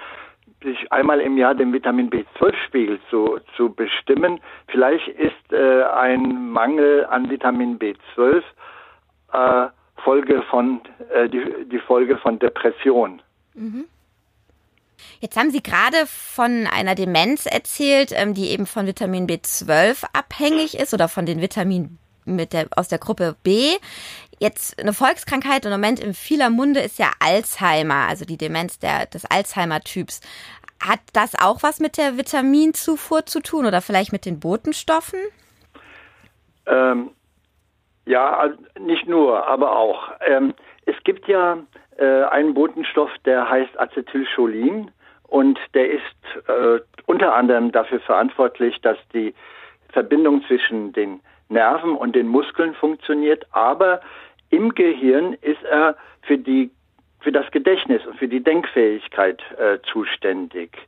sich 0.62 0.92
einmal 0.92 1.20
im 1.20 1.38
Jahr 1.38 1.54
den 1.54 1.72
Vitamin 1.72 2.10
B12-Spiegel 2.10 3.00
zu, 3.08 3.38
zu 3.56 3.72
bestimmen. 3.72 4.40
Vielleicht 4.68 5.08
ist 5.08 5.52
äh, 5.52 5.84
ein 5.84 6.50
Mangel 6.50 7.06
an 7.06 7.30
Vitamin 7.30 7.78
B12 7.78 8.42
äh, 9.32 9.68
Folge 10.02 10.42
von, 10.50 10.80
äh, 11.12 11.28
die, 11.28 11.64
die 11.66 11.78
Folge 11.78 12.18
von 12.18 12.38
Depression. 12.38 13.22
Mhm. 13.54 13.86
Jetzt 15.20 15.36
haben 15.36 15.50
Sie 15.50 15.62
gerade 15.62 16.06
von 16.06 16.66
einer 16.66 16.94
Demenz 16.94 17.46
erzählt, 17.46 18.12
ähm, 18.14 18.34
die 18.34 18.50
eben 18.50 18.66
von 18.66 18.86
Vitamin 18.86 19.26
B12 19.26 20.04
abhängig 20.12 20.78
ist 20.78 20.94
oder 20.94 21.08
von 21.08 21.26
den 21.26 21.40
Vitaminen 21.40 21.98
der, 22.26 22.68
aus 22.76 22.88
der 22.88 22.98
Gruppe 22.98 23.36
B. 23.42 23.76
Jetzt 24.38 24.80
eine 24.80 24.92
Volkskrankheit 24.92 25.64
im 25.66 25.70
Moment 25.70 26.00
in 26.00 26.14
vieler 26.14 26.48
Munde 26.48 26.80
ist 26.80 26.98
ja 26.98 27.10
Alzheimer, 27.18 28.08
also 28.08 28.24
die 28.24 28.38
Demenz 28.38 28.78
der, 28.78 29.06
des 29.06 29.24
Alzheimer-Typs. 29.26 30.20
Hat 30.82 31.00
das 31.12 31.34
auch 31.34 31.62
was 31.62 31.78
mit 31.78 31.98
der 31.98 32.16
Vitaminzufuhr 32.16 33.26
zu 33.26 33.40
tun 33.40 33.66
oder 33.66 33.82
vielleicht 33.82 34.12
mit 34.12 34.24
den 34.24 34.40
Botenstoffen? 34.40 35.18
Ähm, 36.66 37.10
ja, 38.06 38.48
nicht 38.78 39.06
nur, 39.06 39.46
aber 39.46 39.76
auch. 39.76 40.10
Ähm, 40.26 40.54
es 40.86 40.96
gibt 41.04 41.28
ja 41.28 41.58
äh, 42.00 42.24
einen 42.24 42.54
Botenstoff, 42.54 43.10
der 43.24 43.48
heißt 43.48 43.78
Acetylcholin 43.78 44.90
und 45.28 45.60
der 45.74 45.90
ist 45.90 46.48
äh, 46.48 46.80
unter 47.06 47.34
anderem 47.34 47.70
dafür 47.70 48.00
verantwortlich, 48.00 48.80
dass 48.80 48.98
die 49.12 49.34
Verbindung 49.90 50.42
zwischen 50.46 50.92
den 50.92 51.20
Nerven 51.48 51.96
und 51.96 52.16
den 52.16 52.28
Muskeln 52.28 52.74
funktioniert, 52.74 53.46
aber 53.52 54.00
im 54.50 54.74
Gehirn 54.74 55.34
ist 55.42 55.62
er 55.64 55.96
für 56.22 56.38
die 56.38 56.70
für 57.20 57.32
das 57.32 57.50
Gedächtnis 57.50 58.06
und 58.06 58.18
für 58.18 58.28
die 58.28 58.42
Denkfähigkeit 58.42 59.42
äh, 59.58 59.78
zuständig. 59.92 60.78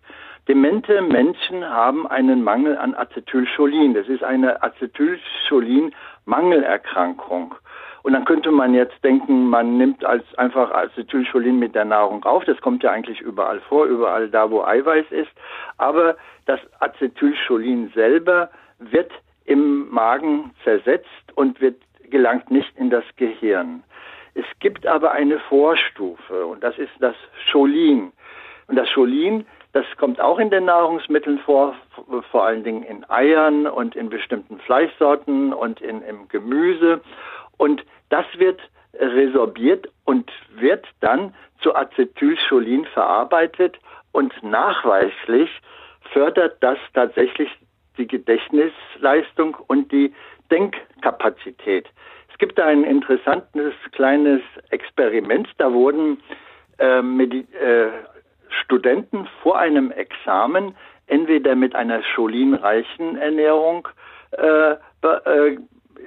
Demente 0.48 1.02
Menschen 1.02 1.68
haben 1.68 2.06
einen 2.06 2.42
Mangel 2.42 2.78
an 2.78 2.94
Acetylcholin. 2.94 3.92
Das 3.94 4.08
ist 4.08 4.24
eine 4.24 4.62
Acetylcholin-Mangelerkrankung. 4.62 7.54
Und 8.02 8.14
dann 8.14 8.24
könnte 8.24 8.50
man 8.50 8.74
jetzt 8.74 9.02
denken, 9.04 9.48
man 9.48 9.76
nimmt 9.76 10.04
als 10.04 10.24
einfach 10.36 10.72
Acetylcholin 10.72 11.58
mit 11.58 11.74
der 11.74 11.84
Nahrung 11.84 12.24
auf. 12.24 12.44
Das 12.44 12.60
kommt 12.60 12.82
ja 12.82 12.90
eigentlich 12.90 13.20
überall 13.20 13.60
vor, 13.60 13.86
überall 13.86 14.28
da, 14.28 14.50
wo 14.50 14.62
Eiweiß 14.62 15.06
ist. 15.10 15.30
Aber 15.78 16.16
das 16.46 16.60
Acetylcholin 16.80 17.92
selber 17.94 18.50
wird 18.78 19.12
im 19.44 19.88
Magen 19.90 20.50
zersetzt 20.64 21.06
und 21.34 21.60
wird 21.60 21.76
gelangt 22.10 22.50
nicht 22.50 22.76
in 22.76 22.90
das 22.90 23.04
Gehirn. 23.16 23.82
Es 24.34 24.44
gibt 24.60 24.86
aber 24.86 25.12
eine 25.12 25.38
Vorstufe 25.40 26.46
und 26.46 26.62
das 26.62 26.78
ist 26.78 26.92
das 27.00 27.14
Cholin. 27.50 28.12
Und 28.66 28.76
das 28.76 28.88
Cholin, 28.92 29.46
das 29.72 29.84
kommt 29.98 30.20
auch 30.20 30.38
in 30.38 30.50
den 30.50 30.64
Nahrungsmitteln 30.66 31.38
vor, 31.40 31.74
vor 32.30 32.44
allen 32.44 32.64
Dingen 32.64 32.82
in 32.82 33.08
Eiern 33.10 33.66
und 33.66 33.96
in 33.96 34.08
bestimmten 34.08 34.58
Fleischsorten 34.60 35.52
und 35.52 35.80
in, 35.80 36.02
im 36.02 36.28
Gemüse. 36.28 37.00
Und 37.62 37.84
das 38.08 38.24
wird 38.38 38.60
resorbiert 38.92 39.86
und 40.04 40.28
wird 40.56 40.84
dann 40.98 41.32
zu 41.60 41.72
Acetylcholin 41.76 42.86
verarbeitet 42.86 43.78
und 44.10 44.34
nachweislich 44.42 45.48
fördert 46.12 46.56
das 46.58 46.76
tatsächlich 46.92 47.48
die 47.98 48.08
Gedächtnisleistung 48.08 49.56
und 49.68 49.92
die 49.92 50.12
Denkkapazität. 50.50 51.88
Es 52.32 52.38
gibt 52.38 52.58
ein 52.58 52.82
interessantes 52.82 53.74
kleines 53.92 54.40
Experiment, 54.70 55.48
da 55.58 55.72
wurden 55.72 56.20
äh, 56.80 56.98
äh, 56.98 57.90
Studenten 58.64 59.28
vor 59.40 59.60
einem 59.60 59.92
Examen 59.92 60.74
entweder 61.06 61.54
mit 61.54 61.76
einer 61.76 62.02
cholinreichen 62.16 63.16
Ernährung 63.18 63.86
äh, 64.32 64.72
äh, 64.72 65.58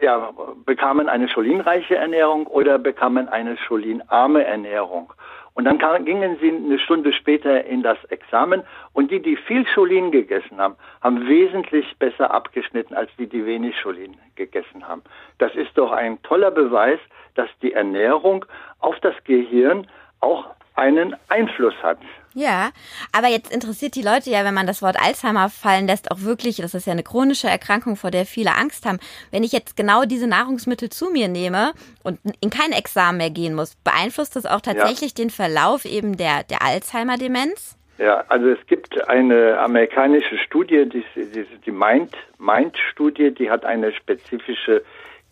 ja, 0.01 0.31
bekamen 0.65 1.09
eine 1.09 1.27
cholinreiche 1.27 1.95
Ernährung 1.95 2.47
oder 2.47 2.77
bekamen 2.77 3.27
eine 3.29 3.55
cholinarme 3.67 4.43
Ernährung. 4.43 5.13
Und 5.55 5.63
dann 5.63 5.77
kam, 5.77 6.03
gingen 6.03 6.37
sie 6.41 6.51
eine 6.51 6.77
Stunde 6.79 7.13
später 7.13 7.63
in 7.63 7.81
das 7.81 7.97
Examen 8.09 8.63
und 8.91 9.09
die, 9.09 9.21
die 9.21 9.37
viel 9.37 9.65
Cholin 9.73 10.11
gegessen 10.11 10.57
haben, 10.59 10.75
haben 11.01 11.27
wesentlich 11.27 11.97
besser 11.97 12.31
abgeschnitten 12.31 12.93
als 12.93 13.09
die, 13.17 13.27
die 13.27 13.45
wenig 13.45 13.81
Cholin 13.81 14.17
gegessen 14.35 14.85
haben. 14.85 15.01
Das 15.37 15.55
ist 15.55 15.77
doch 15.77 15.93
ein 15.93 16.21
toller 16.23 16.51
Beweis, 16.51 16.99
dass 17.35 17.49
die 17.61 17.71
Ernährung 17.71 18.45
auf 18.79 18.99
das 18.99 19.15
Gehirn 19.23 19.87
auch 20.19 20.45
einen 20.75 21.15
Einfluss 21.29 21.75
hat. 21.81 21.99
Ja, 22.37 22.71
aber 23.13 23.29
jetzt 23.29 23.49
interessiert 23.49 23.95
die 23.95 24.01
Leute 24.01 24.29
ja, 24.29 24.43
wenn 24.43 24.53
man 24.53 24.67
das 24.67 24.81
Wort 24.81 24.97
Alzheimer 25.01 25.47
fallen 25.49 25.87
lässt, 25.87 26.11
auch 26.11 26.19
wirklich, 26.19 26.57
das 26.57 26.73
ist 26.73 26.85
ja 26.85 26.91
eine 26.91 27.01
chronische 27.01 27.47
Erkrankung, 27.47 27.95
vor 27.95 28.11
der 28.11 28.25
viele 28.25 28.55
Angst 28.55 28.85
haben. 28.85 28.99
Wenn 29.31 29.45
ich 29.45 29.53
jetzt 29.53 29.77
genau 29.77 30.03
diese 30.03 30.27
Nahrungsmittel 30.27 30.89
zu 30.89 31.09
mir 31.09 31.29
nehme 31.29 31.71
und 32.03 32.19
in 32.41 32.49
kein 32.49 32.73
Examen 32.73 33.19
mehr 33.19 33.29
gehen 33.29 33.55
muss, 33.55 33.75
beeinflusst 33.75 34.35
das 34.35 34.45
auch 34.45 34.59
tatsächlich 34.59 35.11
ja. 35.11 35.23
den 35.23 35.29
Verlauf 35.29 35.85
eben 35.85 36.17
der, 36.17 36.43
der 36.43 36.61
Alzheimer-Demenz? 36.61 37.77
Ja, 37.99 38.25
also 38.27 38.49
es 38.49 38.67
gibt 38.67 39.07
eine 39.07 39.57
amerikanische 39.57 40.37
Studie, 40.37 40.89
die, 40.89 41.05
die, 41.15 41.45
die 41.65 41.71
Mind, 41.71 42.13
Mind-Studie, 42.37 43.33
die 43.33 43.49
hat 43.49 43.63
eine 43.63 43.93
spezifische 43.93 44.83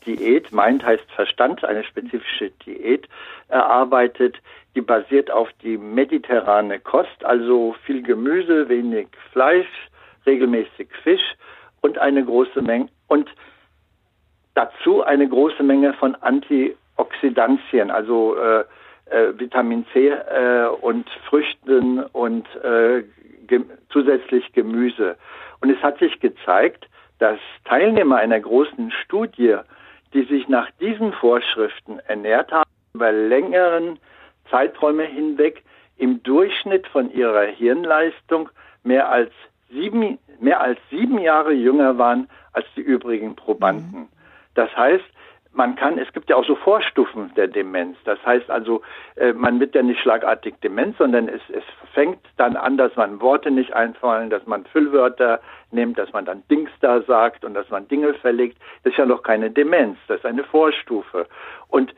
Diät, 0.06 0.54
Mind 0.54 0.86
heißt 0.86 1.12
Verstand, 1.12 1.66
eine 1.66 1.84
spezifische 1.84 2.52
Diät 2.66 3.10
erarbeitet, 3.50 4.38
die 4.75 4.82
basiert 4.82 5.32
auf 5.32 5.50
die 5.62 5.77
mediterrane 5.77 6.80
Kost, 6.80 7.24
also 7.24 7.75
viel 7.86 8.01
Gemüse, 8.01 8.70
wenig 8.70 9.08
Fleisch, 9.32 9.68
regelmäßig 10.25 10.89
Fisch 11.03 11.36
und 11.82 11.98
eine 11.98 12.24
große 12.24 12.62
Menge 12.62 12.89
und 13.08 13.30
dazu 14.56 15.03
eine 15.03 15.27
große 15.27 15.63
Menge 15.63 15.94
von 15.94 16.15
Antioxidantien, 16.15 17.92
also 17.92 18.36
äh, 18.36 18.63
äh, 19.12 19.38
Vitamin 19.38 19.86
C 19.94 20.10
äh, 20.10 20.68
und 20.82 21.10
Früchten 21.30 22.03
und 22.03 22.48
äh, 22.63 23.03
ge 23.48 23.62
zusätzlich 23.89 24.51
Gemüse. 24.53 25.18
Und 25.62 25.70
es 25.70 25.82
hat 25.84 26.00
sich 26.00 26.20
gezeigt, 26.20 26.88
dass 27.20 27.39
Teilnehmer 27.65 28.18
einer 28.18 28.39
großen 28.39 28.92
Studie 28.92 29.58
die 30.13 30.24
sich 30.24 30.48
nach 30.48 30.70
diesen 30.80 31.12
Vorschriften 31.13 32.00
ernährt 32.00 32.51
haben, 32.51 32.70
über 32.94 33.12
längeren 33.12 34.00
Zeiträume 34.50 35.04
hinweg 35.04 35.64
im 35.98 36.24
Durchschnitt 36.24 36.88
von 36.88 37.12
ihrer 37.12 37.44
Hirnleistung 37.44 38.50
mehr 38.84 39.10
als 39.10 39.32
sieben, 39.70 40.20
mehr 40.40 40.62
als 40.62 40.80
sieben 40.90 41.20
Jahre 41.20 41.54
jünger 41.54 41.98
waren 41.98 42.30
als 42.52 42.66
die 42.76 42.82
übrigen 42.82 43.36
Probanden. 43.36 44.02
Mhm. 44.02 44.08
Das 44.56 44.76
heißt, 44.76 45.06
man 45.54 45.76
kann, 45.76 46.00
es 46.00 46.12
gibt 46.14 46.30
ja 46.30 46.36
auch 46.36 46.46
so 46.46 46.56
Vorstufen 46.56 47.32
der 47.36 47.48
Demenz. 47.48 47.98
Das 48.06 48.24
heißt 48.26 48.50
also, 48.50 48.82
äh, 49.16 49.34
man 49.34 49.60
wird 49.60 49.76
ja 49.76 49.84
nicht 49.84 50.00
schlagartig 50.02 50.56
Demenz, 50.62 50.98
sondern 50.98 51.28
es, 51.28 51.42
es 51.50 51.64
fängt 51.94 52.20
dann 52.38 52.56
an, 52.56 52.78
dass 52.78 52.96
man 52.96 53.22
Worte 53.22 53.52
nicht 53.52 53.74
einfallen, 53.74 54.30
dass 54.32 54.46
man 54.48 54.66
Füllwörter 54.66 55.42
nimmt, 55.72 55.98
dass 56.00 56.12
man 56.12 56.26
dann 56.26 56.44
Dings 56.50 56.72
da 56.82 57.02
sagt 57.04 57.46
und 57.46 57.54
dass 57.54 57.70
man 57.70 57.88
Dinge 57.88 58.16
verlegt. 58.16 58.58
Das 58.84 58.94
ist 58.94 58.98
ja 58.98 59.06
noch 59.06 59.22
keine 59.22 59.52
Demenz, 59.52 59.98
das 60.08 60.18
ist 60.18 60.26
eine 60.26 60.44
Vorstufe. 60.44 61.28
Und 61.68 61.94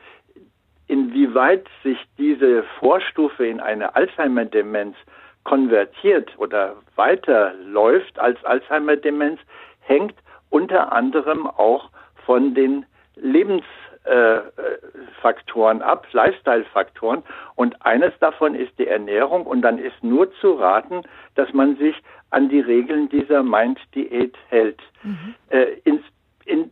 inwieweit 0.88 1.66
sich 1.82 1.98
diese 2.18 2.64
Vorstufe 2.78 3.46
in 3.46 3.60
eine 3.60 3.94
Alzheimer-Demenz 3.94 4.96
konvertiert 5.44 6.32
oder 6.38 6.76
weiterläuft 6.96 8.18
als 8.18 8.42
Alzheimer-Demenz, 8.44 9.40
hängt 9.80 10.14
unter 10.50 10.92
anderem 10.92 11.46
auch 11.46 11.90
von 12.24 12.54
den 12.54 12.84
Lebensfaktoren 13.14 15.80
äh, 15.80 15.84
ab, 15.84 16.06
Lifestyle-Faktoren. 16.12 17.22
Und 17.54 17.84
eines 17.84 18.12
davon 18.18 18.54
ist 18.54 18.78
die 18.78 18.88
Ernährung. 18.88 19.46
Und 19.46 19.62
dann 19.62 19.78
ist 19.78 20.02
nur 20.02 20.32
zu 20.40 20.54
raten, 20.54 21.02
dass 21.34 21.52
man 21.52 21.76
sich 21.76 21.96
an 22.30 22.48
die 22.48 22.60
Regeln 22.60 23.08
dieser 23.08 23.42
Mind-Diät 23.42 24.36
hält. 24.48 24.80
Mhm. 25.02 25.34
Äh, 25.48 25.78
ins, 25.84 26.02
in, 26.44 26.70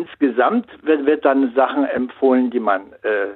insgesamt 0.00 0.66
wird, 0.82 1.24
dann 1.24 1.52
Sachen 1.54 1.84
empfohlen, 1.84 2.50
die 2.50 2.60
man 2.60 2.92
äh, 3.02 3.28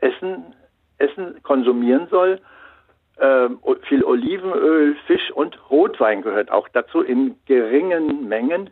essen, 0.00 0.54
essen, 0.98 1.42
konsumieren 1.42 2.08
soll. 2.08 2.40
Äh, 3.16 3.48
viel 3.88 4.04
Olivenöl, 4.04 4.96
Fisch 5.06 5.30
und 5.32 5.58
Rotwein 5.70 6.22
gehört 6.22 6.50
auch 6.50 6.68
dazu 6.68 7.00
in 7.02 7.36
geringen 7.46 8.28
Mengen. 8.28 8.70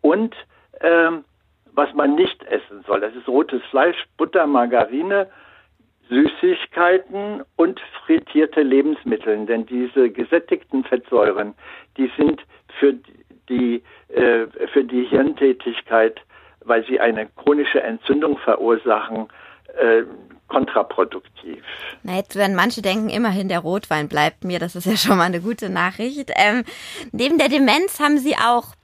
Und 0.00 0.34
ähm, 0.80 1.24
was 1.74 1.92
man 1.94 2.14
nicht 2.14 2.42
essen 2.44 2.84
soll. 2.86 3.00
Das 3.00 3.14
ist 3.14 3.28
rotes 3.28 3.62
Fleisch, 3.70 3.96
Butter, 4.16 4.46
Margarine, 4.46 5.28
Süßigkeiten 6.08 7.42
und 7.56 7.80
frittierte 8.04 8.62
Lebensmittel. 8.62 9.46
Denn 9.46 9.64
diese 9.66 10.10
gesättigten 10.10 10.84
Fettsäuren, 10.84 11.54
die 11.96 12.10
sind 12.18 12.42
für 12.78 12.94
die, 13.48 13.82
äh, 14.08 14.46
für 14.72 14.84
die 14.84 15.04
Hirntätigkeit, 15.04 16.20
weil 16.64 16.84
sie 16.86 17.00
eine 17.00 17.26
chronische 17.36 17.82
Entzündung 17.82 18.38
verursachen, 18.38 19.28
äh, 19.78 20.02
kontraproduktiv. 20.48 21.64
Na, 22.02 22.16
jetzt 22.16 22.36
werden 22.36 22.54
manche 22.54 22.82
denken, 22.82 23.08
immerhin 23.08 23.48
der 23.48 23.60
Rotwein 23.60 24.08
bleibt 24.08 24.44
mir. 24.44 24.58
Das 24.58 24.76
ist 24.76 24.84
ja 24.84 24.96
schon 24.96 25.16
mal 25.16 25.24
eine 25.24 25.40
gute 25.40 25.70
Nachricht. 25.70 26.30
Ähm, 26.36 26.64
neben 27.10 27.38
der 27.38 27.48
Demenz 27.48 28.00
haben 28.00 28.18
Sie 28.18 28.34
auch 28.36 28.74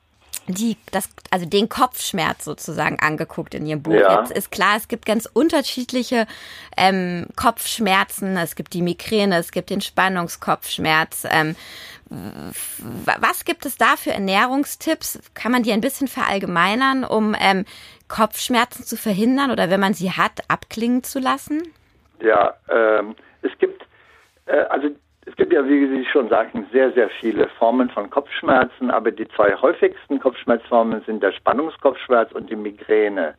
die, 0.49 0.76
das, 0.90 1.09
also 1.31 1.47
den 1.47 1.69
Kopfschmerz 1.69 2.45
sozusagen 2.45 2.99
angeguckt 3.00 3.55
in 3.55 3.67
ihrem 3.67 3.83
Buch. 3.83 3.95
Ja. 3.95 4.21
Jetzt 4.21 4.33
ist 4.33 4.50
klar, 4.50 4.76
es 4.76 4.88
gibt 4.88 5.07
ganz 5.07 5.26
unterschiedliche 5.26 6.26
ähm, 6.76 7.26
Kopfschmerzen. 7.37 8.37
Es 8.37 8.57
gibt 8.57 8.75
die 8.75 8.83
Migräne, 8.83 9.37
es 9.37 9.52
gibt 9.52 9.71
den 9.71 9.81
Spannungskopfschmerz. 9.81 11.26
Ähm, 11.31 11.55
was 12.11 13.45
gibt 13.45 13.67
es 13.67 13.76
da 13.76 13.97
für 13.97 14.12
Ernährungstipps? 14.12 15.21
Kann 15.35 15.52
man 15.52 15.62
die 15.62 15.73
ein 15.73 15.83
bisschen 15.83 16.09
verallgemeinern, 16.09 17.05
um 17.05 17.37
ähm, 17.38 17.67
Kopfschmerzen 18.09 18.85
zu 18.85 18.97
verhindern 18.97 19.50
oder 19.50 19.69
wenn 19.69 19.81
man 19.81 19.93
sie 19.93 20.11
hat, 20.12 20.43
abklingen 20.49 21.05
zu 21.05 21.19
lassen? 21.19 21.62
Ja, 22.21 22.55
ähm, 22.71 23.14
es 23.43 23.50
gibt, 23.59 23.87
äh, 24.47 24.61
also 24.71 24.88
es 25.28 25.37
gibt 25.37 25.52
ja, 25.52 25.66
wie 25.68 25.87
Sie 25.87 26.04
schon 26.06 26.28
sagten, 26.28 26.66
sehr, 26.73 26.90
sehr 26.92 27.11
viele 27.11 27.49
Formen 27.58 27.90
von 27.90 28.08
Kopfschmerzen, 28.08 28.90
aber 28.90 29.11
die 29.11 29.28
zwei 29.28 29.54
häufigsten 29.54 30.20
Kopfschmerzformen 30.20 31.02
sind 31.02 31.23
der 31.23 31.32
Spannungskopfschmerz 31.32 32.32
und 32.32 32.49
die 32.49 32.56
Migräne. 32.56 33.35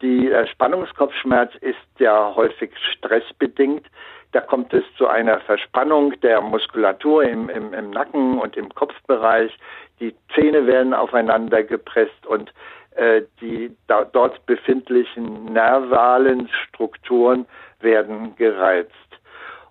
Die, 0.00 0.26
der 0.28 0.46
Spannungskopfschmerz 0.46 1.54
ist 1.60 1.76
ja 1.98 2.34
häufig 2.34 2.72
stressbedingt. 2.92 3.86
Da 4.32 4.40
kommt 4.40 4.74
es 4.74 4.82
zu 4.96 5.06
einer 5.06 5.38
Verspannung 5.40 6.18
der 6.22 6.40
Muskulatur 6.40 7.22
im, 7.22 7.48
im, 7.48 7.72
im 7.72 7.90
Nacken 7.90 8.38
und 8.38 8.56
im 8.56 8.74
Kopfbereich. 8.74 9.56
Die 10.00 10.14
Zähne 10.34 10.66
werden 10.66 10.92
aufeinander 10.92 11.62
gepresst 11.62 12.26
und 12.26 12.52
äh, 12.96 13.22
die 13.40 13.76
da, 13.86 14.04
dort 14.04 14.44
befindlichen 14.46 15.44
nervalen 15.52 16.48
Strukturen 16.48 17.46
werden 17.80 18.34
gereizt. 18.34 18.90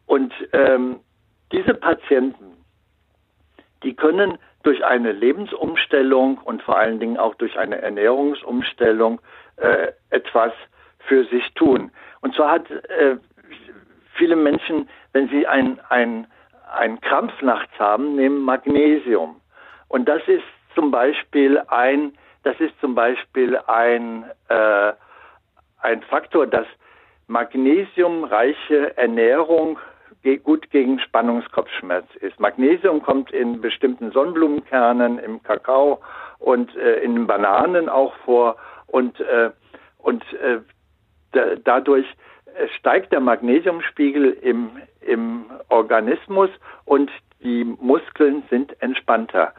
Und 0.05 0.33
ähm, 0.53 1.01
diese 1.51 1.73
Patienten, 1.73 2.57
die 3.83 3.95
können 3.95 4.37
durch 4.63 4.85
eine 4.85 5.11
Lebensumstellung 5.11 6.37
und 6.37 6.61
vor 6.61 6.77
allen 6.77 6.99
Dingen 6.99 7.17
auch 7.17 7.35
durch 7.35 7.57
eine 7.57 7.81
Ernährungsumstellung 7.81 9.19
äh, 9.57 9.91
etwas 10.09 10.53
für 11.07 11.25
sich 11.25 11.53
tun. 11.55 11.91
Und 12.21 12.35
zwar 12.35 12.51
hat 12.51 12.69
äh, 12.69 13.17
viele 14.13 14.35
Menschen, 14.35 14.87
wenn 15.13 15.29
sie 15.29 15.47
ein, 15.47 15.79
ein, 15.89 16.27
ein 16.71 17.01
Krampf 17.01 17.41
nachts 17.41 17.77
haben, 17.79 18.15
nehmen 18.15 18.39
Magnesium. 18.41 19.41
Und 19.87 20.07
das 20.07 20.21
ist 20.27 20.43
zum 20.75 20.91
Beispiel 20.91 21.59
ein, 21.67 22.13
das 22.43 22.59
ist 22.59 22.79
zum 22.79 22.95
Beispiel 22.95 23.57
ein, 23.67 24.25
äh, 24.49 24.93
ein 25.79 26.01
Faktor, 26.03 26.47
dass 26.47 26.67
magnesiumreiche 27.27 28.95
Ernährung 28.97 29.79
gut 30.43 30.69
gegen 30.71 30.99
Spannungskopfschmerz 30.99 32.07
ist. 32.19 32.39
Magnesium 32.39 33.01
kommt 33.01 33.31
in 33.31 33.61
bestimmten 33.61 34.11
Sonnenblumenkernen, 34.11 35.19
im 35.19 35.41
Kakao 35.43 36.01
und 36.39 36.75
äh, 36.75 36.99
in 37.01 37.27
Bananen 37.27 37.89
auch 37.89 38.13
vor 38.25 38.55
und 38.87 39.19
äh, 39.19 39.51
und 39.99 40.23
äh, 40.33 40.59
da, 41.31 41.55
dadurch 41.63 42.05
steigt 42.77 43.11
der 43.11 43.19
Magnesiumspiegel 43.19 44.31
im, 44.41 44.71
im 45.01 45.45
Organismus 45.69 46.49
und 46.85 47.11
die 47.43 47.63
Muskeln 47.63 48.43
sind 48.49 48.79
entspannter. 48.81 49.53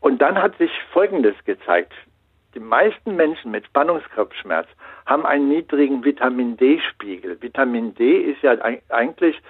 Und 0.00 0.22
dann 0.22 0.40
hat 0.40 0.56
sich 0.58 0.70
Folgendes 0.92 1.34
gezeigt. 1.44 1.92
Die 2.54 2.60
meisten 2.60 3.14
Menschen 3.14 3.52
mit 3.52 3.66
Spannungskopfschmerz 3.66 4.66
haben 5.06 5.24
einen 5.24 5.48
niedrigen 5.48 6.04
Vitamin 6.04 6.56
D-Spiegel. 6.56 7.40
Vitamin 7.40 7.94
D 7.94 8.22
ist 8.22 8.42
ja 8.42 8.56
eigentlich 8.88 9.40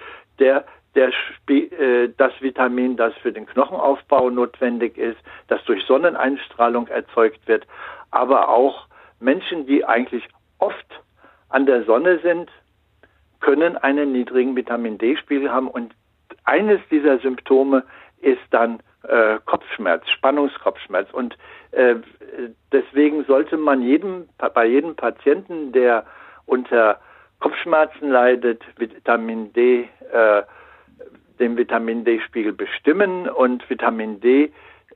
der, 0.41 0.65
der 0.95 1.11
äh, 1.47 2.09
das 2.17 2.33
Vitamin, 2.41 2.97
das 2.97 3.13
für 3.21 3.31
den 3.31 3.45
Knochenaufbau 3.45 4.29
notwendig 4.29 4.97
ist, 4.97 5.19
das 5.47 5.63
durch 5.63 5.85
Sonneneinstrahlung 5.85 6.87
erzeugt 6.87 7.47
wird, 7.47 7.65
aber 8.09 8.49
auch 8.49 8.87
Menschen, 9.19 9.65
die 9.65 9.85
eigentlich 9.85 10.27
oft 10.59 11.01
an 11.49 11.65
der 11.65 11.83
Sonne 11.83 12.19
sind, 12.19 12.49
können 13.39 13.77
einen 13.77 14.11
niedrigen 14.11 14.55
Vitamin 14.55 14.97
D-Spiegel 14.97 15.51
haben. 15.51 15.67
Und 15.67 15.93
eines 16.43 16.79
dieser 16.89 17.19
Symptome 17.19 17.83
ist 18.19 18.41
dann 18.51 18.79
äh, 19.07 19.39
Kopfschmerz, 19.45 20.07
Spannungskopfschmerz. 20.09 21.11
Und 21.11 21.37
äh, 21.71 21.95
deswegen 22.71 23.23
sollte 23.25 23.57
man 23.57 23.81
jedem 23.81 24.29
bei 24.53 24.65
jedem 24.65 24.95
Patienten, 24.95 25.71
der 25.71 26.05
unter 26.45 26.99
Kopfschmerzen 27.39 28.09
leidet, 28.09 28.63
Vitamin 28.77 29.51
D, 29.53 29.89
äh, 30.11 30.43
den 31.39 31.57
Vitamin 31.57 32.03
D-Spiegel 32.05 32.53
bestimmen 32.53 33.27
und 33.27 33.67
Vitamin 33.69 34.19
D 34.19 34.51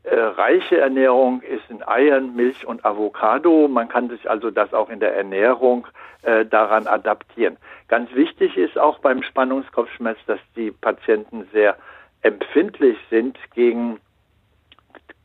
äh, 0.06 0.16
reiche 0.16 0.78
Ernährung 0.78 1.42
ist 1.42 1.64
in 1.70 1.82
Eiern, 1.82 2.36
Milch 2.36 2.68
und 2.68 2.86
Avocado. 2.86 3.68
Man 3.68 3.90
kann 3.90 4.10
sich 4.10 4.30
also 4.30 4.52
das 4.52 4.72
auch 4.72 4.90
in 4.90 5.00
der 5.00 5.16
Ernährung 5.16 5.88
äh, 6.22 6.46
daran 6.46 6.86
adaptieren. 6.86 7.58
Ganz 7.88 8.14
wichtig 8.14 8.56
ist 8.56 8.78
auch 8.78 9.00
beim 9.00 9.24
Spannungskopfschmerz, 9.24 10.20
dass 10.28 10.40
die 10.56 10.70
Patienten 10.70 11.48
sehr 11.52 11.76
empfindlich 12.22 12.98
sind 13.10 13.38
gegen 13.56 14.00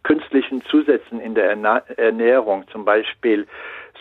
künstlichen 0.03 0.63
Zusätzen 0.65 1.21
in 1.21 1.35
der 1.35 1.51
Ernährung, 1.97 2.67
zum 2.69 2.87
Beispiel 2.87 3.47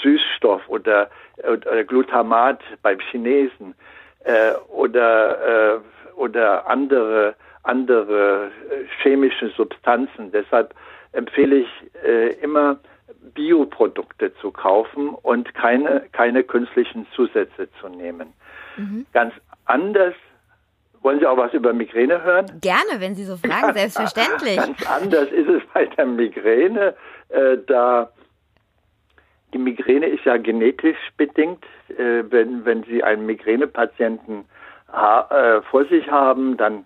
Süßstoff 0.01 0.67
oder, 0.69 1.09
oder 1.43 1.83
Glutamat 1.83 2.61
beim 2.81 2.99
Chinesen 2.99 3.75
äh, 4.23 4.53
oder, 4.69 5.75
äh, 5.75 5.79
oder 6.15 6.67
andere 6.67 7.35
andere 7.63 8.47
äh, 8.47 8.85
chemische 9.01 9.49
Substanzen. 9.49 10.31
Deshalb 10.31 10.73
empfehle 11.11 11.57
ich 11.57 11.69
äh, 12.03 12.33
immer 12.41 12.79
Bioprodukte 13.33 14.33
zu 14.35 14.51
kaufen 14.51 15.09
und 15.09 15.53
keine, 15.53 16.05
keine 16.11 16.43
künstlichen 16.43 17.07
Zusätze 17.15 17.69
zu 17.79 17.89
nehmen. 17.89 18.33
Mhm. 18.77 19.05
Ganz 19.13 19.33
anders 19.65 20.15
wollen 21.01 21.19
Sie 21.19 21.25
auch 21.25 21.37
was 21.37 21.53
über 21.53 21.71
Migräne 21.71 22.21
hören? 22.23 22.59
Gerne, 22.59 22.99
wenn 22.99 23.15
Sie 23.15 23.23
so 23.23 23.37
fragen, 23.37 23.73
selbstverständlich. 23.73 24.57
Ganz 24.57 24.85
anders 24.85 25.31
ist 25.31 25.47
es 25.47 25.61
bei 25.73 25.85
der 25.85 26.05
Migräne, 26.05 26.93
äh, 27.29 27.57
da 27.67 28.11
die 29.53 29.57
Migräne 29.57 30.07
ist 30.07 30.25
ja 30.25 30.37
genetisch 30.37 30.97
bedingt. 31.17 31.63
Äh, 31.89 32.23
wenn, 32.29 32.65
wenn 32.65 32.83
Sie 32.83 33.03
einen 33.03 33.25
Migränepatienten 33.25 34.45
äh, 34.91 35.61
vor 35.61 35.85
sich 35.85 36.09
haben, 36.09 36.57
dann 36.57 36.85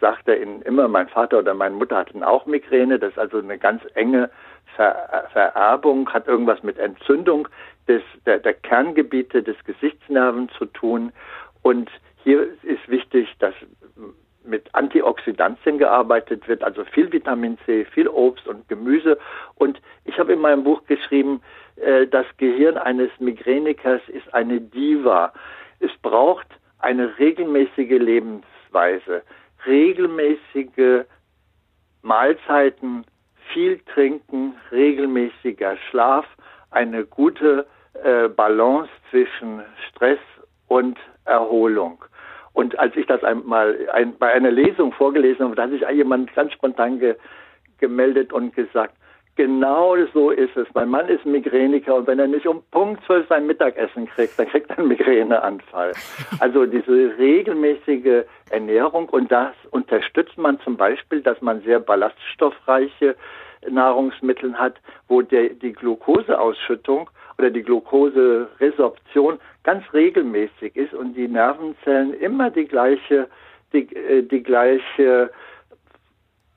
sagt 0.00 0.28
er 0.28 0.40
Ihnen 0.40 0.62
immer, 0.62 0.88
mein 0.88 1.08
Vater 1.08 1.38
oder 1.38 1.54
meine 1.54 1.74
Mutter 1.74 1.96
hatten 1.96 2.22
auch 2.22 2.46
Migräne. 2.46 2.98
Das 2.98 3.10
ist 3.12 3.18
also 3.18 3.38
eine 3.38 3.58
ganz 3.58 3.82
enge 3.94 4.30
Ver 4.76 5.28
Vererbung, 5.32 6.08
hat 6.12 6.26
irgendwas 6.26 6.62
mit 6.62 6.78
Entzündung 6.78 7.48
des, 7.86 8.02
der, 8.26 8.38
der 8.38 8.54
Kerngebiete 8.54 9.42
des 9.42 9.56
Gesichtsnerven 9.64 10.48
zu 10.50 10.66
tun. 10.66 11.12
Und 11.62 11.90
hier 12.22 12.46
ist 12.62 12.88
wichtig, 12.88 13.28
dass 13.38 13.54
mit 14.44 14.74
Antioxidantien 14.74 15.78
gearbeitet 15.78 16.46
wird, 16.48 16.62
also 16.62 16.84
viel 16.84 17.10
Vitamin 17.12 17.58
C, 17.64 17.84
viel 17.86 18.08
Obst 18.08 18.46
und 18.46 18.68
Gemüse. 18.68 19.18
Und 19.54 19.80
ich 20.04 20.18
habe 20.18 20.32
in 20.34 20.40
meinem 20.40 20.64
Buch 20.64 20.84
geschrieben, 20.86 21.40
äh, 21.76 22.06
das 22.06 22.26
Gehirn 22.36 22.76
eines 22.76 23.10
Migränikers 23.18 24.02
ist 24.08 24.32
eine 24.34 24.60
Diva. 24.60 25.32
Es 25.80 25.90
braucht 26.02 26.46
eine 26.78 27.18
regelmäßige 27.18 27.98
Lebensweise 27.98 29.22
regelmäßige 29.66 31.04
Mahlzeiten, 32.02 33.04
viel 33.52 33.78
Trinken, 33.92 34.54
regelmäßiger 34.70 35.76
Schlaf, 35.88 36.26
eine 36.70 37.04
gute 37.04 37.66
äh, 38.02 38.28
Balance 38.28 38.90
zwischen 39.10 39.62
Stress 39.88 40.18
und 40.68 40.98
Erholung. 41.24 42.04
Und 42.52 42.78
als 42.78 42.94
ich 42.96 43.06
das 43.06 43.22
einmal 43.24 43.76
ein, 43.92 44.16
bei 44.18 44.32
einer 44.32 44.50
Lesung 44.50 44.92
vorgelesen 44.92 45.44
habe, 45.44 45.56
da 45.56 45.62
hat 45.64 45.70
sich 45.70 45.84
jemand 45.90 46.32
ganz 46.34 46.52
spontan 46.52 46.98
ge, 46.98 47.16
gemeldet 47.78 48.32
und 48.32 48.54
gesagt, 48.54 48.94
Genau 49.36 49.96
so 50.12 50.30
ist 50.30 50.56
es. 50.56 50.68
Mein 50.74 50.90
Mann 50.90 51.08
ist 51.08 51.26
Migräniker 51.26 51.96
und 51.96 52.06
wenn 52.06 52.20
er 52.20 52.28
nicht 52.28 52.46
um 52.46 52.62
Punkt 52.70 53.04
12 53.04 53.26
sein 53.28 53.46
Mittagessen 53.46 54.06
kriegt, 54.06 54.38
dann 54.38 54.48
kriegt 54.48 54.70
er 54.70 54.78
einen 54.78 54.88
Migräneanfall. 54.88 55.92
Also 56.40 56.66
diese 56.66 57.16
regelmäßige 57.18 58.24
Ernährung 58.50 59.08
und 59.08 59.32
das 59.32 59.54
unterstützt 59.70 60.36
man 60.36 60.60
zum 60.60 60.76
Beispiel, 60.76 61.20
dass 61.20 61.40
man 61.40 61.62
sehr 61.62 61.80
ballaststoffreiche 61.80 63.16
Nahrungsmittel 63.68 64.54
hat, 64.54 64.74
wo 65.08 65.22
der, 65.22 65.50
die 65.50 65.72
Glukoseausschüttung 65.72 67.10
oder 67.38 67.50
die 67.50 67.62
Glukoseresorption 67.62 69.38
ganz 69.64 69.84
regelmäßig 69.92 70.76
ist 70.76 70.94
und 70.94 71.14
die 71.14 71.28
Nervenzellen 71.28 72.14
immer 72.14 72.50
die 72.50 72.66
gleiche, 72.66 73.28
die, 73.72 73.94
äh, 73.96 74.22
die 74.22 74.42
gleiche 74.42 75.30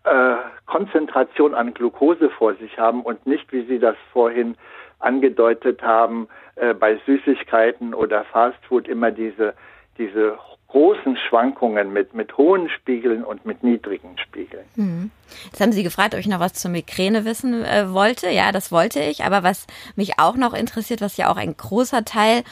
äh, 0.07 0.37
Konzentration 0.65 1.53
an 1.53 1.73
Glucose 1.73 2.29
vor 2.29 2.55
sich 2.55 2.77
haben 2.77 3.01
und 3.01 3.25
nicht, 3.27 3.51
wie 3.51 3.65
Sie 3.65 3.79
das 3.79 3.95
vorhin 4.13 4.55
angedeutet 4.99 5.81
haben, 5.81 6.27
äh, 6.55 6.73
bei 6.73 6.99
Süßigkeiten 7.05 7.93
oder 7.93 8.23
Fastfood 8.25 8.87
immer 8.87 9.11
diese, 9.11 9.53
diese 9.97 10.37
großen 10.67 11.17
Schwankungen 11.29 11.93
mit, 11.93 12.13
mit 12.13 12.37
hohen 12.37 12.69
Spiegeln 12.69 13.23
und 13.23 13.45
mit 13.45 13.63
niedrigen 13.63 14.17
Spiegeln. 14.17 14.65
Hm. 14.75 15.11
Jetzt 15.45 15.61
haben 15.61 15.71
Sie 15.71 15.83
gefragt, 15.83 16.13
ob 16.13 16.19
ich 16.19 16.27
noch 16.27 16.39
was 16.39 16.53
zur 16.53 16.71
Migräne 16.71 17.25
wissen 17.25 17.63
äh, 17.63 17.91
wollte. 17.91 18.29
Ja, 18.29 18.51
das 18.51 18.71
wollte 18.71 18.99
ich. 18.99 19.23
Aber 19.23 19.43
was 19.43 19.67
mich 19.95 20.19
auch 20.19 20.35
noch 20.35 20.53
interessiert, 20.53 21.01
was 21.01 21.17
ja 21.17 21.29
auch 21.29 21.37
ein 21.37 21.55
großer 21.55 22.05
Teil 22.05 22.43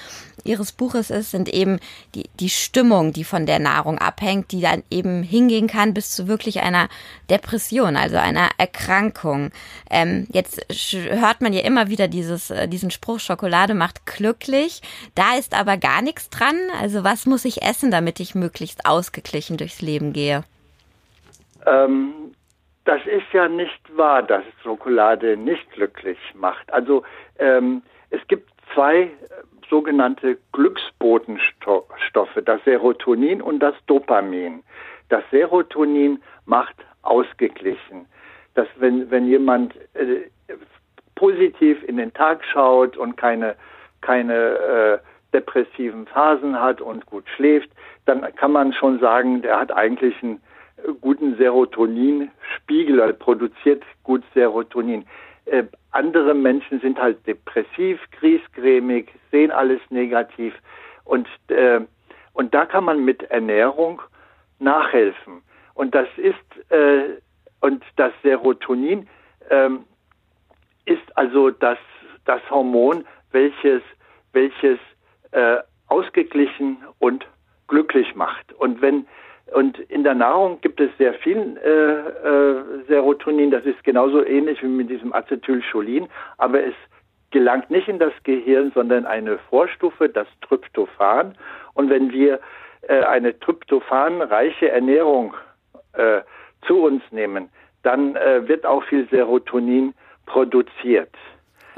Ihres 0.44 0.74
Buches 0.74 1.10
ist, 1.10 1.32
sind 1.32 1.50
eben 1.50 1.80
die, 2.14 2.30
die 2.40 2.50
Stimmung, 2.50 3.14
die 3.14 3.24
von 3.24 3.46
der 3.46 3.60
Nahrung 3.60 3.98
abhängt, 3.98 4.52
die 4.52 4.62
dann 4.62 4.84
eben 4.92 5.24
hingehen 5.24 5.68
kann 5.68 5.94
bis 5.94 6.12
zu 6.12 6.28
wirklich 6.28 6.62
einer 6.62 6.88
Depression, 7.30 7.96
also 7.98 8.18
einer 8.18 8.50
Erkrankung. 8.58 9.52
Ähm, 9.90 10.28
jetzt 10.32 10.66
hört 10.92 11.42
man 11.42 11.54
ja 11.54 11.62
immer 11.62 11.90
wieder 11.90 12.08
dieses, 12.08 12.52
äh, 12.52 12.68
diesen 12.68 12.92
Spruch, 12.92 13.20
Schokolade 13.20 13.74
macht 13.74 14.06
glücklich. 14.06 14.82
Da 15.16 15.36
ist 15.36 15.58
aber 15.58 15.78
gar 15.78 16.02
nichts 16.02 16.30
dran. 16.30 16.56
Also 16.80 17.04
was 17.04 17.26
muss 17.26 17.46
ich 17.46 17.64
essen, 17.64 17.90
damit 17.90 18.15
ich 18.24 18.36
möglichst 18.36 18.86
ausgeglichen 18.86 19.58
durchs 19.58 19.82
Leben 19.82 20.14
gehe? 20.14 20.44
Ähm, 21.66 22.34
das 22.86 23.02
ist 23.06 23.32
ja 23.34 23.48
nicht 23.48 23.98
wahr, 23.98 24.24
dass 24.24 24.44
Schokolade 24.62 25.36
nicht 25.38 25.70
glücklich 25.72 26.20
macht. 26.36 26.72
Also 26.72 27.04
ähm, 27.40 27.82
es 28.12 28.26
gibt 28.28 28.50
zwei 28.74 29.10
sogenannte 29.70 30.38
Glücksbotenstoffe, 30.52 32.40
das 32.46 32.64
Serotonin 32.64 33.42
und 33.42 33.60
das 33.60 33.76
Dopamin. 33.88 34.64
Das 35.10 35.24
Serotonin 35.32 36.22
macht 36.46 36.76
ausgeglichen. 37.02 38.06
Dass 38.54 38.68
wenn, 38.78 39.10
wenn 39.10 39.28
jemand 39.28 39.76
äh, 39.96 40.30
positiv 41.16 41.84
in 41.84 41.98
den 41.98 42.14
Tag 42.14 42.44
schaut 42.46 42.98
und 42.98 43.18
keine, 43.18 43.56
keine 44.02 44.34
äh, 44.34 44.98
depressiven 45.36 46.08
Phasen 46.08 46.60
hat 46.60 46.80
und 46.80 47.06
gut 47.06 47.26
schläft, 47.36 47.70
dann 48.06 48.22
kann 48.36 48.52
man 48.52 48.72
schon 48.74 49.00
sagen, 49.00 49.42
der 49.42 49.60
hat 49.60 49.72
eigentlich 49.72 50.16
einen 50.24 50.42
guten 51.02 51.36
Serotoninspiegel, 51.36 53.00
er 53.00 53.14
produziert 53.14 53.84
gut 54.04 54.24
Serotonin. 54.34 55.06
Äh, 55.46 55.64
andere 55.92 56.34
Menschen 56.34 56.80
sind 56.80 57.00
halt 57.00 57.26
depressiv, 57.28 58.00
griesgrämig, 58.12 59.12
sehen 59.32 59.52
alles 59.52 59.82
negativ 59.90 60.54
und, 61.04 61.28
äh, 61.50 61.82
und 62.34 62.54
da 62.54 62.66
kann 62.66 62.86
man 62.86 63.04
mit 63.04 63.24
Ernährung 63.24 64.02
nachhelfen. 64.60 65.42
Und 65.74 65.94
das 65.94 66.08
ist, 66.18 66.72
äh, 66.72 67.20
und 67.60 67.84
das 67.98 68.14
Serotonin 68.24 69.08
ähm, 69.50 69.86
ist 70.86 71.18
also 71.18 71.52
das, 71.52 71.78
das 72.26 72.42
Hormon, 72.50 73.06
welches, 73.32 73.82
welches 74.34 74.80
äh, 75.36 75.58
ausgeglichen 75.88 76.78
und 77.00 77.26
glücklich 77.68 78.16
macht. 78.16 78.54
Und 78.54 78.82
wenn 78.82 79.06
und 79.54 79.78
in 79.78 80.04
der 80.04 80.16
Nahrung 80.16 80.60
gibt 80.62 80.80
es 80.80 80.90
sehr 80.98 81.14
viel 81.14 81.38
äh, 81.64 81.70
äh, 81.70 82.84
Serotonin. 82.88 83.52
Das 83.52 83.64
ist 83.64 83.84
genauso 83.84 84.26
ähnlich 84.26 84.64
wie 84.64 84.68
mit 84.68 84.90
diesem 84.90 85.14
Acetylcholin, 85.14 86.08
aber 86.40 86.64
es 86.64 86.74
gelangt 87.30 87.70
nicht 87.70 87.88
in 87.88 88.00
das 88.00 88.14
Gehirn, 88.24 88.72
sondern 88.74 89.06
eine 89.06 89.38
Vorstufe, 89.50 90.10
das 90.10 90.28
Tryptophan. 90.42 91.38
Und 91.76 91.90
wenn 91.92 92.12
wir 92.12 92.40
äh, 92.88 93.02
eine 93.04 93.38
tryptophanreiche 93.40 94.70
Ernährung 94.70 95.36
äh, 95.94 96.22
zu 96.66 96.84
uns 96.84 97.04
nehmen, 97.12 97.50
dann 97.84 98.16
äh, 98.16 98.48
wird 98.48 98.66
auch 98.66 98.84
viel 98.86 99.08
Serotonin 99.10 99.94
produziert. 100.26 101.14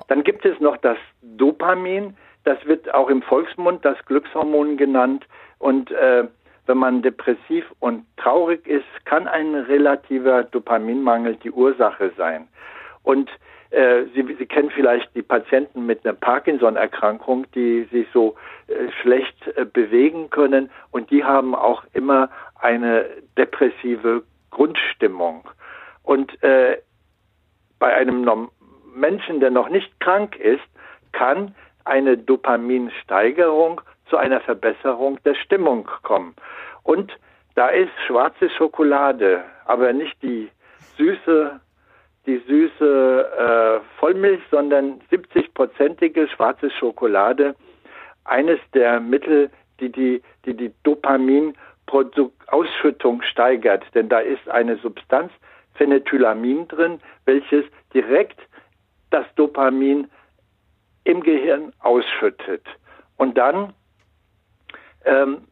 Dann 0.08 0.24
gibt 0.24 0.46
es 0.46 0.58
noch 0.62 0.78
das 0.78 0.98
Dopamin. 1.22 2.16
Das 2.48 2.66
wird 2.66 2.94
auch 2.94 3.10
im 3.10 3.22
Volksmund 3.24 3.84
das 3.84 3.98
Glückshormon 4.06 4.78
genannt. 4.78 5.28
Und 5.60 5.92
äh, 5.92 6.24
wenn 6.66 6.78
man 6.78 7.02
depressiv 7.02 7.66
und 7.80 8.06
traurig 8.16 8.66
ist, 8.66 8.86
kann 9.04 9.28
ein 9.28 9.54
relativer 9.54 10.44
Dopaminmangel 10.46 11.36
die 11.36 11.52
Ursache 11.52 12.10
sein. 12.16 12.48
Und 13.04 13.30
äh, 13.72 14.06
Sie, 14.16 14.24
Sie 14.40 14.46
kennen 14.46 14.70
vielleicht 14.70 15.14
die 15.14 15.24
Patienten 15.24 15.86
mit 15.86 16.06
einer 16.06 16.14
Parkinson-Erkrankung, 16.14 17.48
die 17.54 17.84
sich 17.92 18.08
so 18.14 18.38
äh, 18.68 18.94
schlecht 19.02 19.36
äh, 19.58 19.66
bewegen 19.66 20.30
können 20.30 20.70
und 20.92 21.12
die 21.12 21.26
haben 21.26 21.54
auch 21.54 21.84
immer 21.92 22.30
eine 22.62 23.08
depressive 23.38 24.24
Grundstimmung. 24.52 25.50
Und 26.04 26.42
äh, 26.42 26.78
bei 27.78 27.94
einem 27.94 28.50
Menschen, 28.96 29.42
der 29.42 29.52
noch 29.52 29.68
nicht 29.68 30.00
krank 30.00 30.38
ist, 30.38 30.64
kann 31.12 31.54
eine 31.88 32.18
Dopaminsteigerung 32.18 33.82
zu 34.10 34.18
einer 34.18 34.42
Verbesserung 34.42 35.22
der 35.24 35.36
Stimmung 35.36 35.90
kommen. 36.04 36.36
Und 36.84 37.18
da 37.56 37.70
ist 37.70 37.94
schwarze 38.06 38.50
Schokolade, 38.52 39.44
aber 39.66 39.94
nicht 39.94 40.22
die 40.22 40.50
süße, 40.98 41.60
die 42.26 42.42
süße 42.48 43.32
äh, 43.38 43.80
Vollmilch, 44.00 44.42
sondern 44.52 45.00
70-prozentige 45.12 46.28
schwarze 46.30 46.70
Schokolade 46.72 47.56
eines 48.26 48.60
der 48.74 49.00
Mittel, 49.00 49.50
die 49.80 49.90
die, 49.92 50.24
die, 50.46 50.56
die 50.56 50.72
Dopaminausschüttung 50.84 53.24
steigert. 53.24 53.84
Denn 53.96 54.10
da 54.10 54.20
ist 54.20 54.48
eine 54.50 54.76
Substanz, 54.78 55.32
Phenethylamin 55.76 56.68
drin, 56.68 57.00
welches 57.26 57.66
direkt 57.94 58.40
das 59.10 59.26
Dopamin 59.36 60.10
im 61.08 61.24
Gehirn 61.24 61.72
ausschüttet. 61.80 62.64
Und 63.16 63.38
dann 63.38 63.74
ähm, 65.06 65.48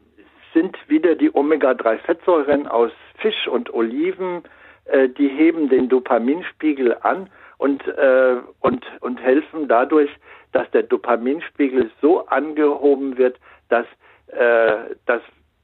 sind 0.54 0.78
wieder 0.89 1.15
die 1.15 1.34
Omega-3-Fettsäuren 1.34 2.68
aus 2.68 2.91
Fisch 3.20 3.48
und 3.48 3.74
Oliven, 3.74 4.44
äh, 4.86 5.08
die 5.08 5.30
heben 5.30 5.70
den 5.70 5.88
Dopaminspiegel 5.88 6.98
an 7.02 7.30
und, 7.58 7.88
äh, 7.88 8.36
und, 8.60 8.86
und 9.00 9.22
helfen 9.22 9.70
dadurch, 9.70 10.10
dass 10.52 10.70
der 10.72 10.84
Dopaminspiegel 10.84 11.89
so 12.02 12.26
angehoben 12.28 13.18
wird, 13.18 13.39
dass, 13.70 13.86
äh, 14.28 14.96
dass 15.06 15.22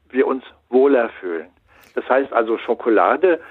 wir 0.10 0.26
uns 0.26 0.44
wohler 0.70 1.10
fühlen. 1.20 1.50
Das 1.96 2.08
heißt 2.08 2.32
also 2.32 2.58
Schokolade 2.58 3.42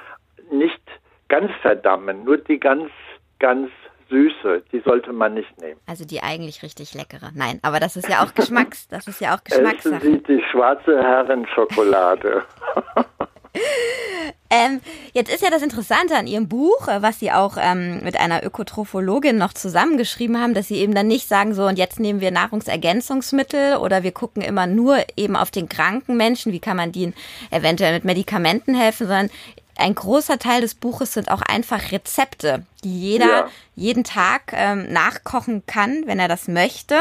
nicht 0.50 0.80
ganz 1.28 1.52
verdammen, 1.60 2.24
nur 2.24 2.38
die 2.38 2.58
ganz, 2.58 2.90
ganz 3.38 3.70
süße, 4.10 4.62
die 4.72 4.80
sollte 4.80 5.12
man 5.12 5.34
nicht 5.34 5.60
nehmen. 5.60 5.80
Also 5.86 6.04
die 6.04 6.22
eigentlich 6.22 6.62
richtig 6.62 6.94
leckere. 6.94 7.30
Nein, 7.34 7.60
aber 7.62 7.80
das 7.80 7.96
ist 7.96 8.08
ja 8.08 8.22
auch 8.24 8.34
Geschmacks, 8.34 8.88
das 8.88 9.06
ist 9.06 9.20
ja 9.20 9.34
auch 9.34 9.44
Geschmackssache. 9.44 9.96
Essen 9.96 10.00
Sie 10.00 10.22
die 10.22 10.42
schwarze 10.50 11.02
Herrenschokolade. 11.02 12.42
ähm, 14.50 14.80
jetzt 15.12 15.32
ist 15.32 15.42
ja 15.42 15.50
das 15.50 15.62
Interessante 15.62 16.16
an 16.16 16.26
Ihrem 16.26 16.48
Buch, 16.48 16.88
äh, 16.88 17.02
was 17.02 17.18
Sie 17.18 17.32
auch 17.32 17.56
ähm, 17.60 18.02
mit 18.02 18.18
einer 18.18 18.44
Ökotrophologin 18.44 19.36
noch 19.38 19.52
zusammengeschrieben 19.52 20.40
haben, 20.40 20.54
dass 20.54 20.68
Sie 20.68 20.76
eben 20.76 20.94
dann 20.94 21.08
nicht 21.08 21.28
sagen, 21.28 21.54
so 21.54 21.64
und 21.66 21.78
jetzt 21.78 22.00
nehmen 22.00 22.20
wir 22.20 22.30
Nahrungsergänzungsmittel 22.30 23.76
oder 23.76 24.02
wir 24.02 24.12
gucken 24.12 24.42
immer 24.42 24.66
nur 24.66 24.98
eben 25.16 25.36
auf 25.36 25.50
den 25.50 25.68
kranken 25.68 26.16
Menschen, 26.16 26.52
wie 26.52 26.60
kann 26.60 26.76
man 26.76 26.92
denen 26.92 27.14
eventuell 27.50 27.94
mit 27.94 28.04
Medikamenten 28.04 28.74
helfen, 28.74 29.06
sondern 29.06 29.30
ein 29.76 29.94
großer 29.94 30.38
Teil 30.38 30.60
des 30.60 30.74
Buches 30.74 31.14
sind 31.14 31.30
auch 31.30 31.42
einfach 31.42 31.92
Rezepte, 31.92 32.64
die 32.84 33.00
jeder 33.00 33.26
ja. 33.26 33.48
jeden 33.74 34.04
Tag 34.04 34.52
ähm, 34.52 34.92
nachkochen 34.92 35.64
kann, 35.66 36.02
wenn 36.06 36.18
er 36.18 36.28
das 36.28 36.48
möchte. 36.48 36.96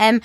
Ähm, 0.00 0.20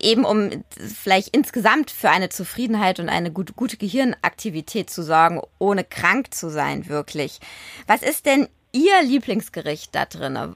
eben 0.00 0.24
um 0.24 0.64
vielleicht 0.76 1.34
insgesamt 1.34 1.90
für 1.90 2.10
eine 2.10 2.28
Zufriedenheit 2.28 3.00
und 3.00 3.08
eine 3.08 3.32
gute, 3.32 3.52
gute 3.54 3.76
Gehirnaktivität 3.76 4.88
zu 4.88 5.02
sorgen, 5.02 5.40
ohne 5.58 5.84
krank 5.84 6.32
zu 6.32 6.48
sein, 6.48 6.88
wirklich. 6.88 7.40
Was 7.86 8.02
ist 8.02 8.26
denn 8.26 8.48
Ihr 8.72 9.02
Lieblingsgericht 9.02 9.94
da 9.94 10.04
drin? 10.04 10.54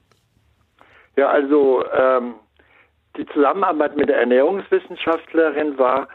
Ja, 1.17 1.29
also 1.29 1.85
ähm, 1.91 2.35
die 3.17 3.27
Zusammenarbeit 3.27 3.97
mit 3.97 4.09
der 4.09 4.19
Ernährungswissenschaftlerin 4.19 5.79
war 5.79 6.09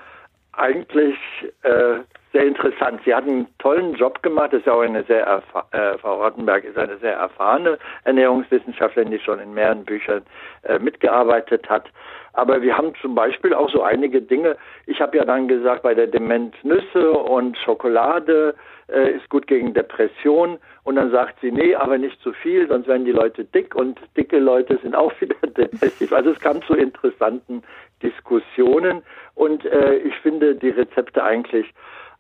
eigentlich 0.54 1.18
äh, 1.64 2.00
sehr 2.32 2.46
interessant. 2.46 3.02
Sie 3.06 3.14
hat 3.14 3.24
einen 3.24 3.48
tollen 3.58 3.94
Job 3.96 4.22
gemacht. 4.22 4.54
Das 4.54 4.60
ist 4.60 4.68
ja 4.68 4.74
auch 4.74 4.82
eine 4.82 5.04
sehr 5.04 5.42
äh, 5.72 5.98
Frau 5.98 6.24
Rottenberg 6.24 6.64
ist 6.64 6.78
eine 6.78 6.98
sehr 6.98 7.14
erfahrene 7.14 7.80
Ernährungswissenschaftlerin, 8.04 9.12
die 9.12 9.20
schon 9.20 9.40
in 9.40 9.54
mehreren 9.54 9.84
Büchern 9.84 10.22
äh, 10.64 10.78
mitgearbeitet 10.80 11.70
hat. 11.70 11.86
Aber 12.34 12.62
wir 12.62 12.78
haben 12.78 12.94
zum 13.02 13.16
Beispiel 13.16 13.54
auch 13.54 13.70
so 13.70 13.82
einige 13.82 14.22
Dinge. 14.22 14.58
Ich 14.86 15.02
habe 15.02 15.18
ja 15.18 15.26
dann 15.26 15.48
gesagt, 15.48 15.82
bei 15.82 15.96
der 15.96 16.08
Demenz 16.08 16.54
Nüsse 16.64 17.12
und 17.12 17.58
Schokolade 17.58 18.54
äh, 18.88 19.12
ist 19.12 19.28
gut 19.30 19.48
gegen 19.48 19.74
Depression. 19.74 20.60
Und 20.84 20.96
dann 20.96 21.12
sagt 21.12 21.40
sie, 21.42 21.52
nee, 21.52 21.76
aber 21.76 21.98
nicht 21.98 22.22
zu 22.22 22.32
viel, 22.34 22.68
sonst 22.68 22.88
werden 22.88 23.06
die 23.06 23.12
Leute 23.12 23.44
dick 23.46 23.76
und 23.76 24.00
dicke 24.16 24.38
Leute 24.38 24.78
sind 24.82 24.96
auch 24.96 25.12
wieder 25.20 25.36
depressiv. 25.48 26.14
Also 26.14 26.32
es 26.32 26.40
kam 26.40 26.62
zu 26.62 26.76
interessanten 26.76 27.64
Diskussionen 28.04 29.02
und 29.36 29.66
äh, 29.66 29.96
ich 29.96 30.16
finde 30.18 30.56
die 30.56 30.70
Rezepte 30.70 31.24
eigentlich 31.24 31.74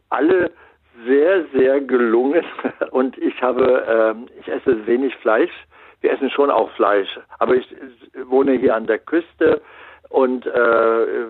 alle 0.10 0.52
sehr, 1.06 1.45
sehr 1.54 1.82
gelungen 1.82 2.43
und 2.91 3.17
ich 3.17 3.41
habe, 3.41 4.15
äh, 4.17 4.39
ich 4.39 4.48
esse 4.48 4.86
wenig 4.86 5.15
Fleisch. 5.17 5.52
Wir 6.02 6.12
essen 6.12 6.30
schon 6.30 6.50
auch 6.50 6.72
Fleisch, 6.72 7.19
aber 7.39 7.56
ich 7.56 7.76
wohne 8.26 8.54
hier 8.54 8.76
an 8.76 8.88
der 8.88 9.00
Küste 9.00 9.62
und 10.10 10.45
äh, 10.45 11.26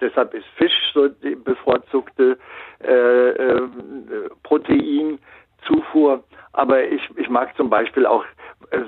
deshalb 0.00 0.34
ist 0.34 0.46
Fisch 0.56 0.92
so 0.94 1.08
die 1.08 1.34
bevorzugte 1.34 2.38
äh, 2.84 3.30
äh, 3.30 3.62
Proteinzufuhr. 4.44 6.22
Aber 6.52 6.84
ich, 6.84 7.02
ich 7.16 7.28
mag 7.28 7.54
zum 7.56 7.68
Beispiel 7.68 8.06
auch 8.06 8.24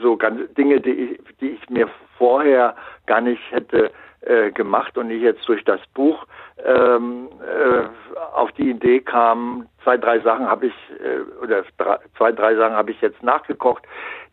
so 0.03 0.17
ganz 0.17 0.53
Dinge, 0.55 0.81
die 0.81 0.91
ich, 0.91 1.21
die 1.41 1.51
ich 1.51 1.71
mir 1.71 1.89
vorher 2.17 2.75
gar 3.07 3.21
nicht 3.21 3.43
hätte 3.51 3.91
äh, 4.21 4.51
gemacht 4.51 4.99
und 4.99 5.11
ich 5.11 5.23
jetzt 5.23 5.47
durch 5.49 5.65
das 5.65 5.81
Buch 5.95 6.27
ähm, 6.65 7.29
äh, 7.41 7.89
auf 8.35 8.51
die 8.53 8.71
Idee 8.71 9.01
kam, 9.01 9.69
zwei, 9.85 9.97
drei 9.97 10.21
Sachen 10.21 10.47
habe 10.47 10.67
ich, 10.67 10.75
äh, 11.01 11.21
oder 11.43 11.65
drei, 11.77 11.99
zwei, 12.17 12.33
drei 12.33 12.57
Sachen 12.57 12.75
habe 12.75 12.91
ich 12.91 13.01
jetzt 13.01 13.23
nachgekocht. 13.23 13.85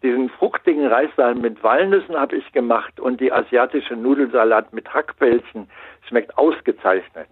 Diesen 0.03 0.29
fruchtigen 0.29 0.87
Reissaal 0.87 1.35
mit 1.35 1.63
Walnüssen 1.63 2.15
habe 2.15 2.35
ich 2.35 2.51
gemacht 2.51 2.99
und 2.99 3.21
die 3.21 3.31
asiatische 3.31 3.95
Nudelsalat 3.95 4.73
mit 4.73 4.93
Hackpelzen 4.93 5.69
schmeckt 6.07 6.37
ausgezeichnet. 6.37 7.27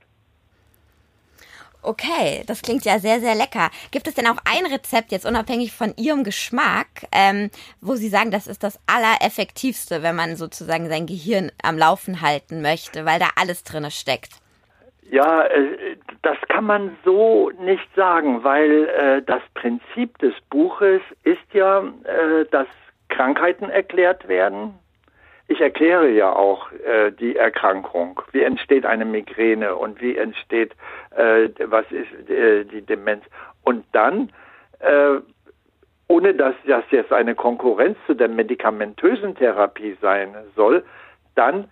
Okay, 1.84 2.44
das 2.48 2.62
klingt 2.62 2.86
ja 2.86 2.98
sehr, 3.00 3.20
sehr 3.20 3.36
lecker. 3.36 3.70
Gibt 3.92 4.08
es 4.08 4.14
denn 4.14 4.28
auch 4.28 4.38
ein 4.46 4.66
Rezept, 4.72 5.12
jetzt 5.12 5.26
unabhängig 5.26 5.74
von 5.74 5.94
Ihrem 5.98 6.24
Geschmack, 6.24 6.88
ähm, 7.12 7.50
wo 7.82 7.96
Sie 7.96 8.08
sagen, 8.08 8.32
das 8.32 8.48
ist 8.48 8.64
das 8.64 8.80
Allereffektivste, 8.88 10.02
wenn 10.02 10.16
man 10.16 10.38
sozusagen 10.38 10.88
sein 10.88 11.06
Gehirn 11.06 11.52
am 11.62 11.78
Laufen 11.78 12.22
halten 12.22 12.62
möchte, 12.62 13.06
weil 13.06 13.20
da 13.20 13.28
alles 13.36 13.64
drin 13.64 13.90
steckt? 13.92 14.32
Ja, 15.10 15.44
äh, 15.44 15.98
das 16.22 16.38
kann 16.48 16.66
man 16.66 16.96
so 17.04 17.52
nicht 17.60 17.88
sagen, 17.96 18.44
weil 18.44 18.86
äh, 18.86 19.22
das 19.22 19.42
Prinzip 19.54 20.18
des 20.20 20.34
Buches 20.50 21.02
ist 21.24 21.54
ja, 21.54 21.80
äh, 21.80 22.46
dass 22.50 22.68
Krankheiten 23.10 23.70
erklärt 23.70 24.28
werden, 24.28 24.80
ich 25.48 25.60
erkläre 25.60 26.10
ja 26.10 26.34
auch 26.34 26.72
äh, 26.72 27.12
die 27.12 27.36
Erkrankung. 27.36 28.22
Wie 28.32 28.44
entsteht 28.44 28.86
eine 28.86 29.06
Migräne 29.06 29.76
und 29.76 30.02
wie 30.02 30.18
entsteht, 30.18 30.72
äh, 31.16 31.50
was 31.66 31.86
ist 31.92 32.30
äh, 32.30 32.64
die 32.64 32.82
Demenz. 32.82 33.24
Und 33.64 33.86
dann, 33.92 34.32
äh, 34.80 35.20
ohne 36.08 36.34
dass 36.34 36.56
das 36.66 36.84
jetzt 36.92 37.12
eine 37.12 37.36
Konkurrenz 37.36 37.98
zu 38.08 38.14
der 38.14 38.30
medikamentösen 38.30 39.36
Therapie 39.36 39.98
sein 40.02 40.34
soll, 40.56 40.84
dann 41.36 41.70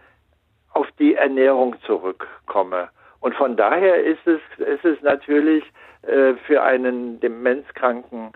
auf 0.73 0.87
die 0.99 1.15
Ernährung 1.15 1.75
zurückkomme. 1.85 2.89
Und 3.19 3.35
von 3.35 3.55
daher 3.55 4.03
ist 4.03 4.25
es, 4.25 4.41
ist 4.57 4.83
es 4.83 5.01
natürlich 5.01 5.63
äh, 6.03 6.33
für 6.45 6.61
einen 6.63 7.19
Demenzkranken 7.19 8.31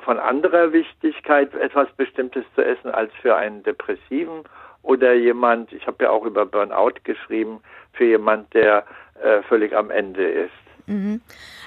von 0.00 0.18
anderer 0.18 0.72
Wichtigkeit, 0.72 1.54
etwas 1.54 1.88
Bestimmtes 1.92 2.44
zu 2.54 2.64
essen, 2.64 2.90
als 2.90 3.12
für 3.20 3.36
einen 3.36 3.62
Depressiven 3.62 4.44
oder 4.82 5.14
jemand, 5.14 5.72
ich 5.72 5.86
habe 5.86 6.04
ja 6.04 6.10
auch 6.10 6.24
über 6.24 6.46
Burnout 6.46 6.94
geschrieben, 7.04 7.60
für 7.92 8.04
jemand, 8.04 8.52
der 8.54 8.84
äh, 9.22 9.42
völlig 9.42 9.74
am 9.74 9.90
Ende 9.90 10.24
ist. 10.24 10.50
Mhm. 10.86 11.20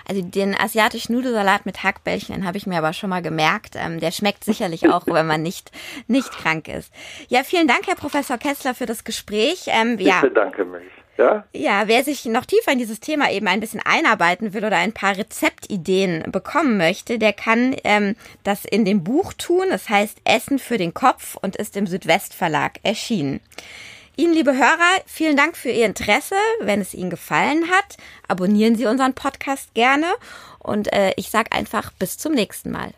Also 0.07 0.21
den 0.21 0.55
asiatischen 0.55 1.15
Nudelsalat 1.15 1.65
mit 1.65 1.83
Hackbällchen 1.83 2.45
habe 2.45 2.57
ich 2.57 2.67
mir 2.67 2.77
aber 2.77 2.93
schon 2.93 3.09
mal 3.09 3.21
gemerkt. 3.21 3.75
Ähm, 3.75 3.99
der 3.99 4.11
schmeckt 4.11 4.43
sicherlich 4.43 4.89
auch, 4.91 5.07
wenn 5.07 5.25
man 5.25 5.41
nicht, 5.41 5.71
nicht 6.07 6.31
krank 6.31 6.67
ist. 6.67 6.93
Ja, 7.27 7.43
vielen 7.43 7.67
Dank, 7.67 7.87
Herr 7.87 7.95
Professor 7.95 8.37
Kessler, 8.37 8.75
für 8.75 8.85
das 8.85 9.03
Gespräch. 9.03 9.67
Ähm, 9.67 9.95
ich 9.97 10.07
ja. 10.07 10.21
bedanke 10.21 10.65
mich. 10.65 10.83
Ja? 11.17 11.45
ja, 11.53 11.83
wer 11.87 12.03
sich 12.03 12.25
noch 12.25 12.45
tiefer 12.45 12.71
in 12.71 12.79
dieses 12.79 12.99
Thema 12.99 13.31
eben 13.31 13.47
ein 13.47 13.59
bisschen 13.59 13.81
einarbeiten 13.83 14.53
will 14.53 14.65
oder 14.65 14.77
ein 14.77 14.93
paar 14.93 15.17
Rezeptideen 15.17 16.29
bekommen 16.31 16.77
möchte, 16.77 17.19
der 17.19 17.33
kann 17.33 17.75
ähm, 17.83 18.15
das 18.43 18.65
in 18.65 18.83
dem 18.85 19.03
Buch 19.03 19.33
tun. 19.33 19.65
Das 19.69 19.89
heißt 19.89 20.17
Essen 20.25 20.59
für 20.59 20.77
den 20.77 20.93
Kopf 20.93 21.37
und 21.41 21.55
ist 21.55 21.77
im 21.77 21.87
Südwestverlag 21.87 22.79
erschienen. 22.83 23.39
Ihnen, 24.17 24.33
liebe 24.33 24.53
Hörer, 24.53 25.01
vielen 25.05 25.35
Dank 25.35 25.57
für 25.57 25.69
Ihr 25.69 25.85
Interesse. 25.85 26.35
Wenn 26.61 26.79
es 26.79 26.93
Ihnen 26.93 27.09
gefallen 27.09 27.69
hat, 27.69 27.97
abonnieren 28.27 28.75
Sie 28.75 28.85
unseren 28.85 29.13
Podcast 29.13 29.73
gerne. 29.73 30.07
Und 30.59 30.91
äh, 30.93 31.11
ich 31.17 31.29
sage 31.29 31.51
einfach 31.51 31.91
bis 31.91 32.17
zum 32.17 32.33
nächsten 32.33 32.71
Mal. 32.71 32.91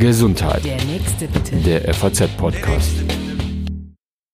Gesundheit. 0.00 0.64
Der 0.64 0.82
nächste 0.84 1.28
bitte. 1.28 1.56
Der 1.56 1.94
FAZ-Podcast. 1.94 3.25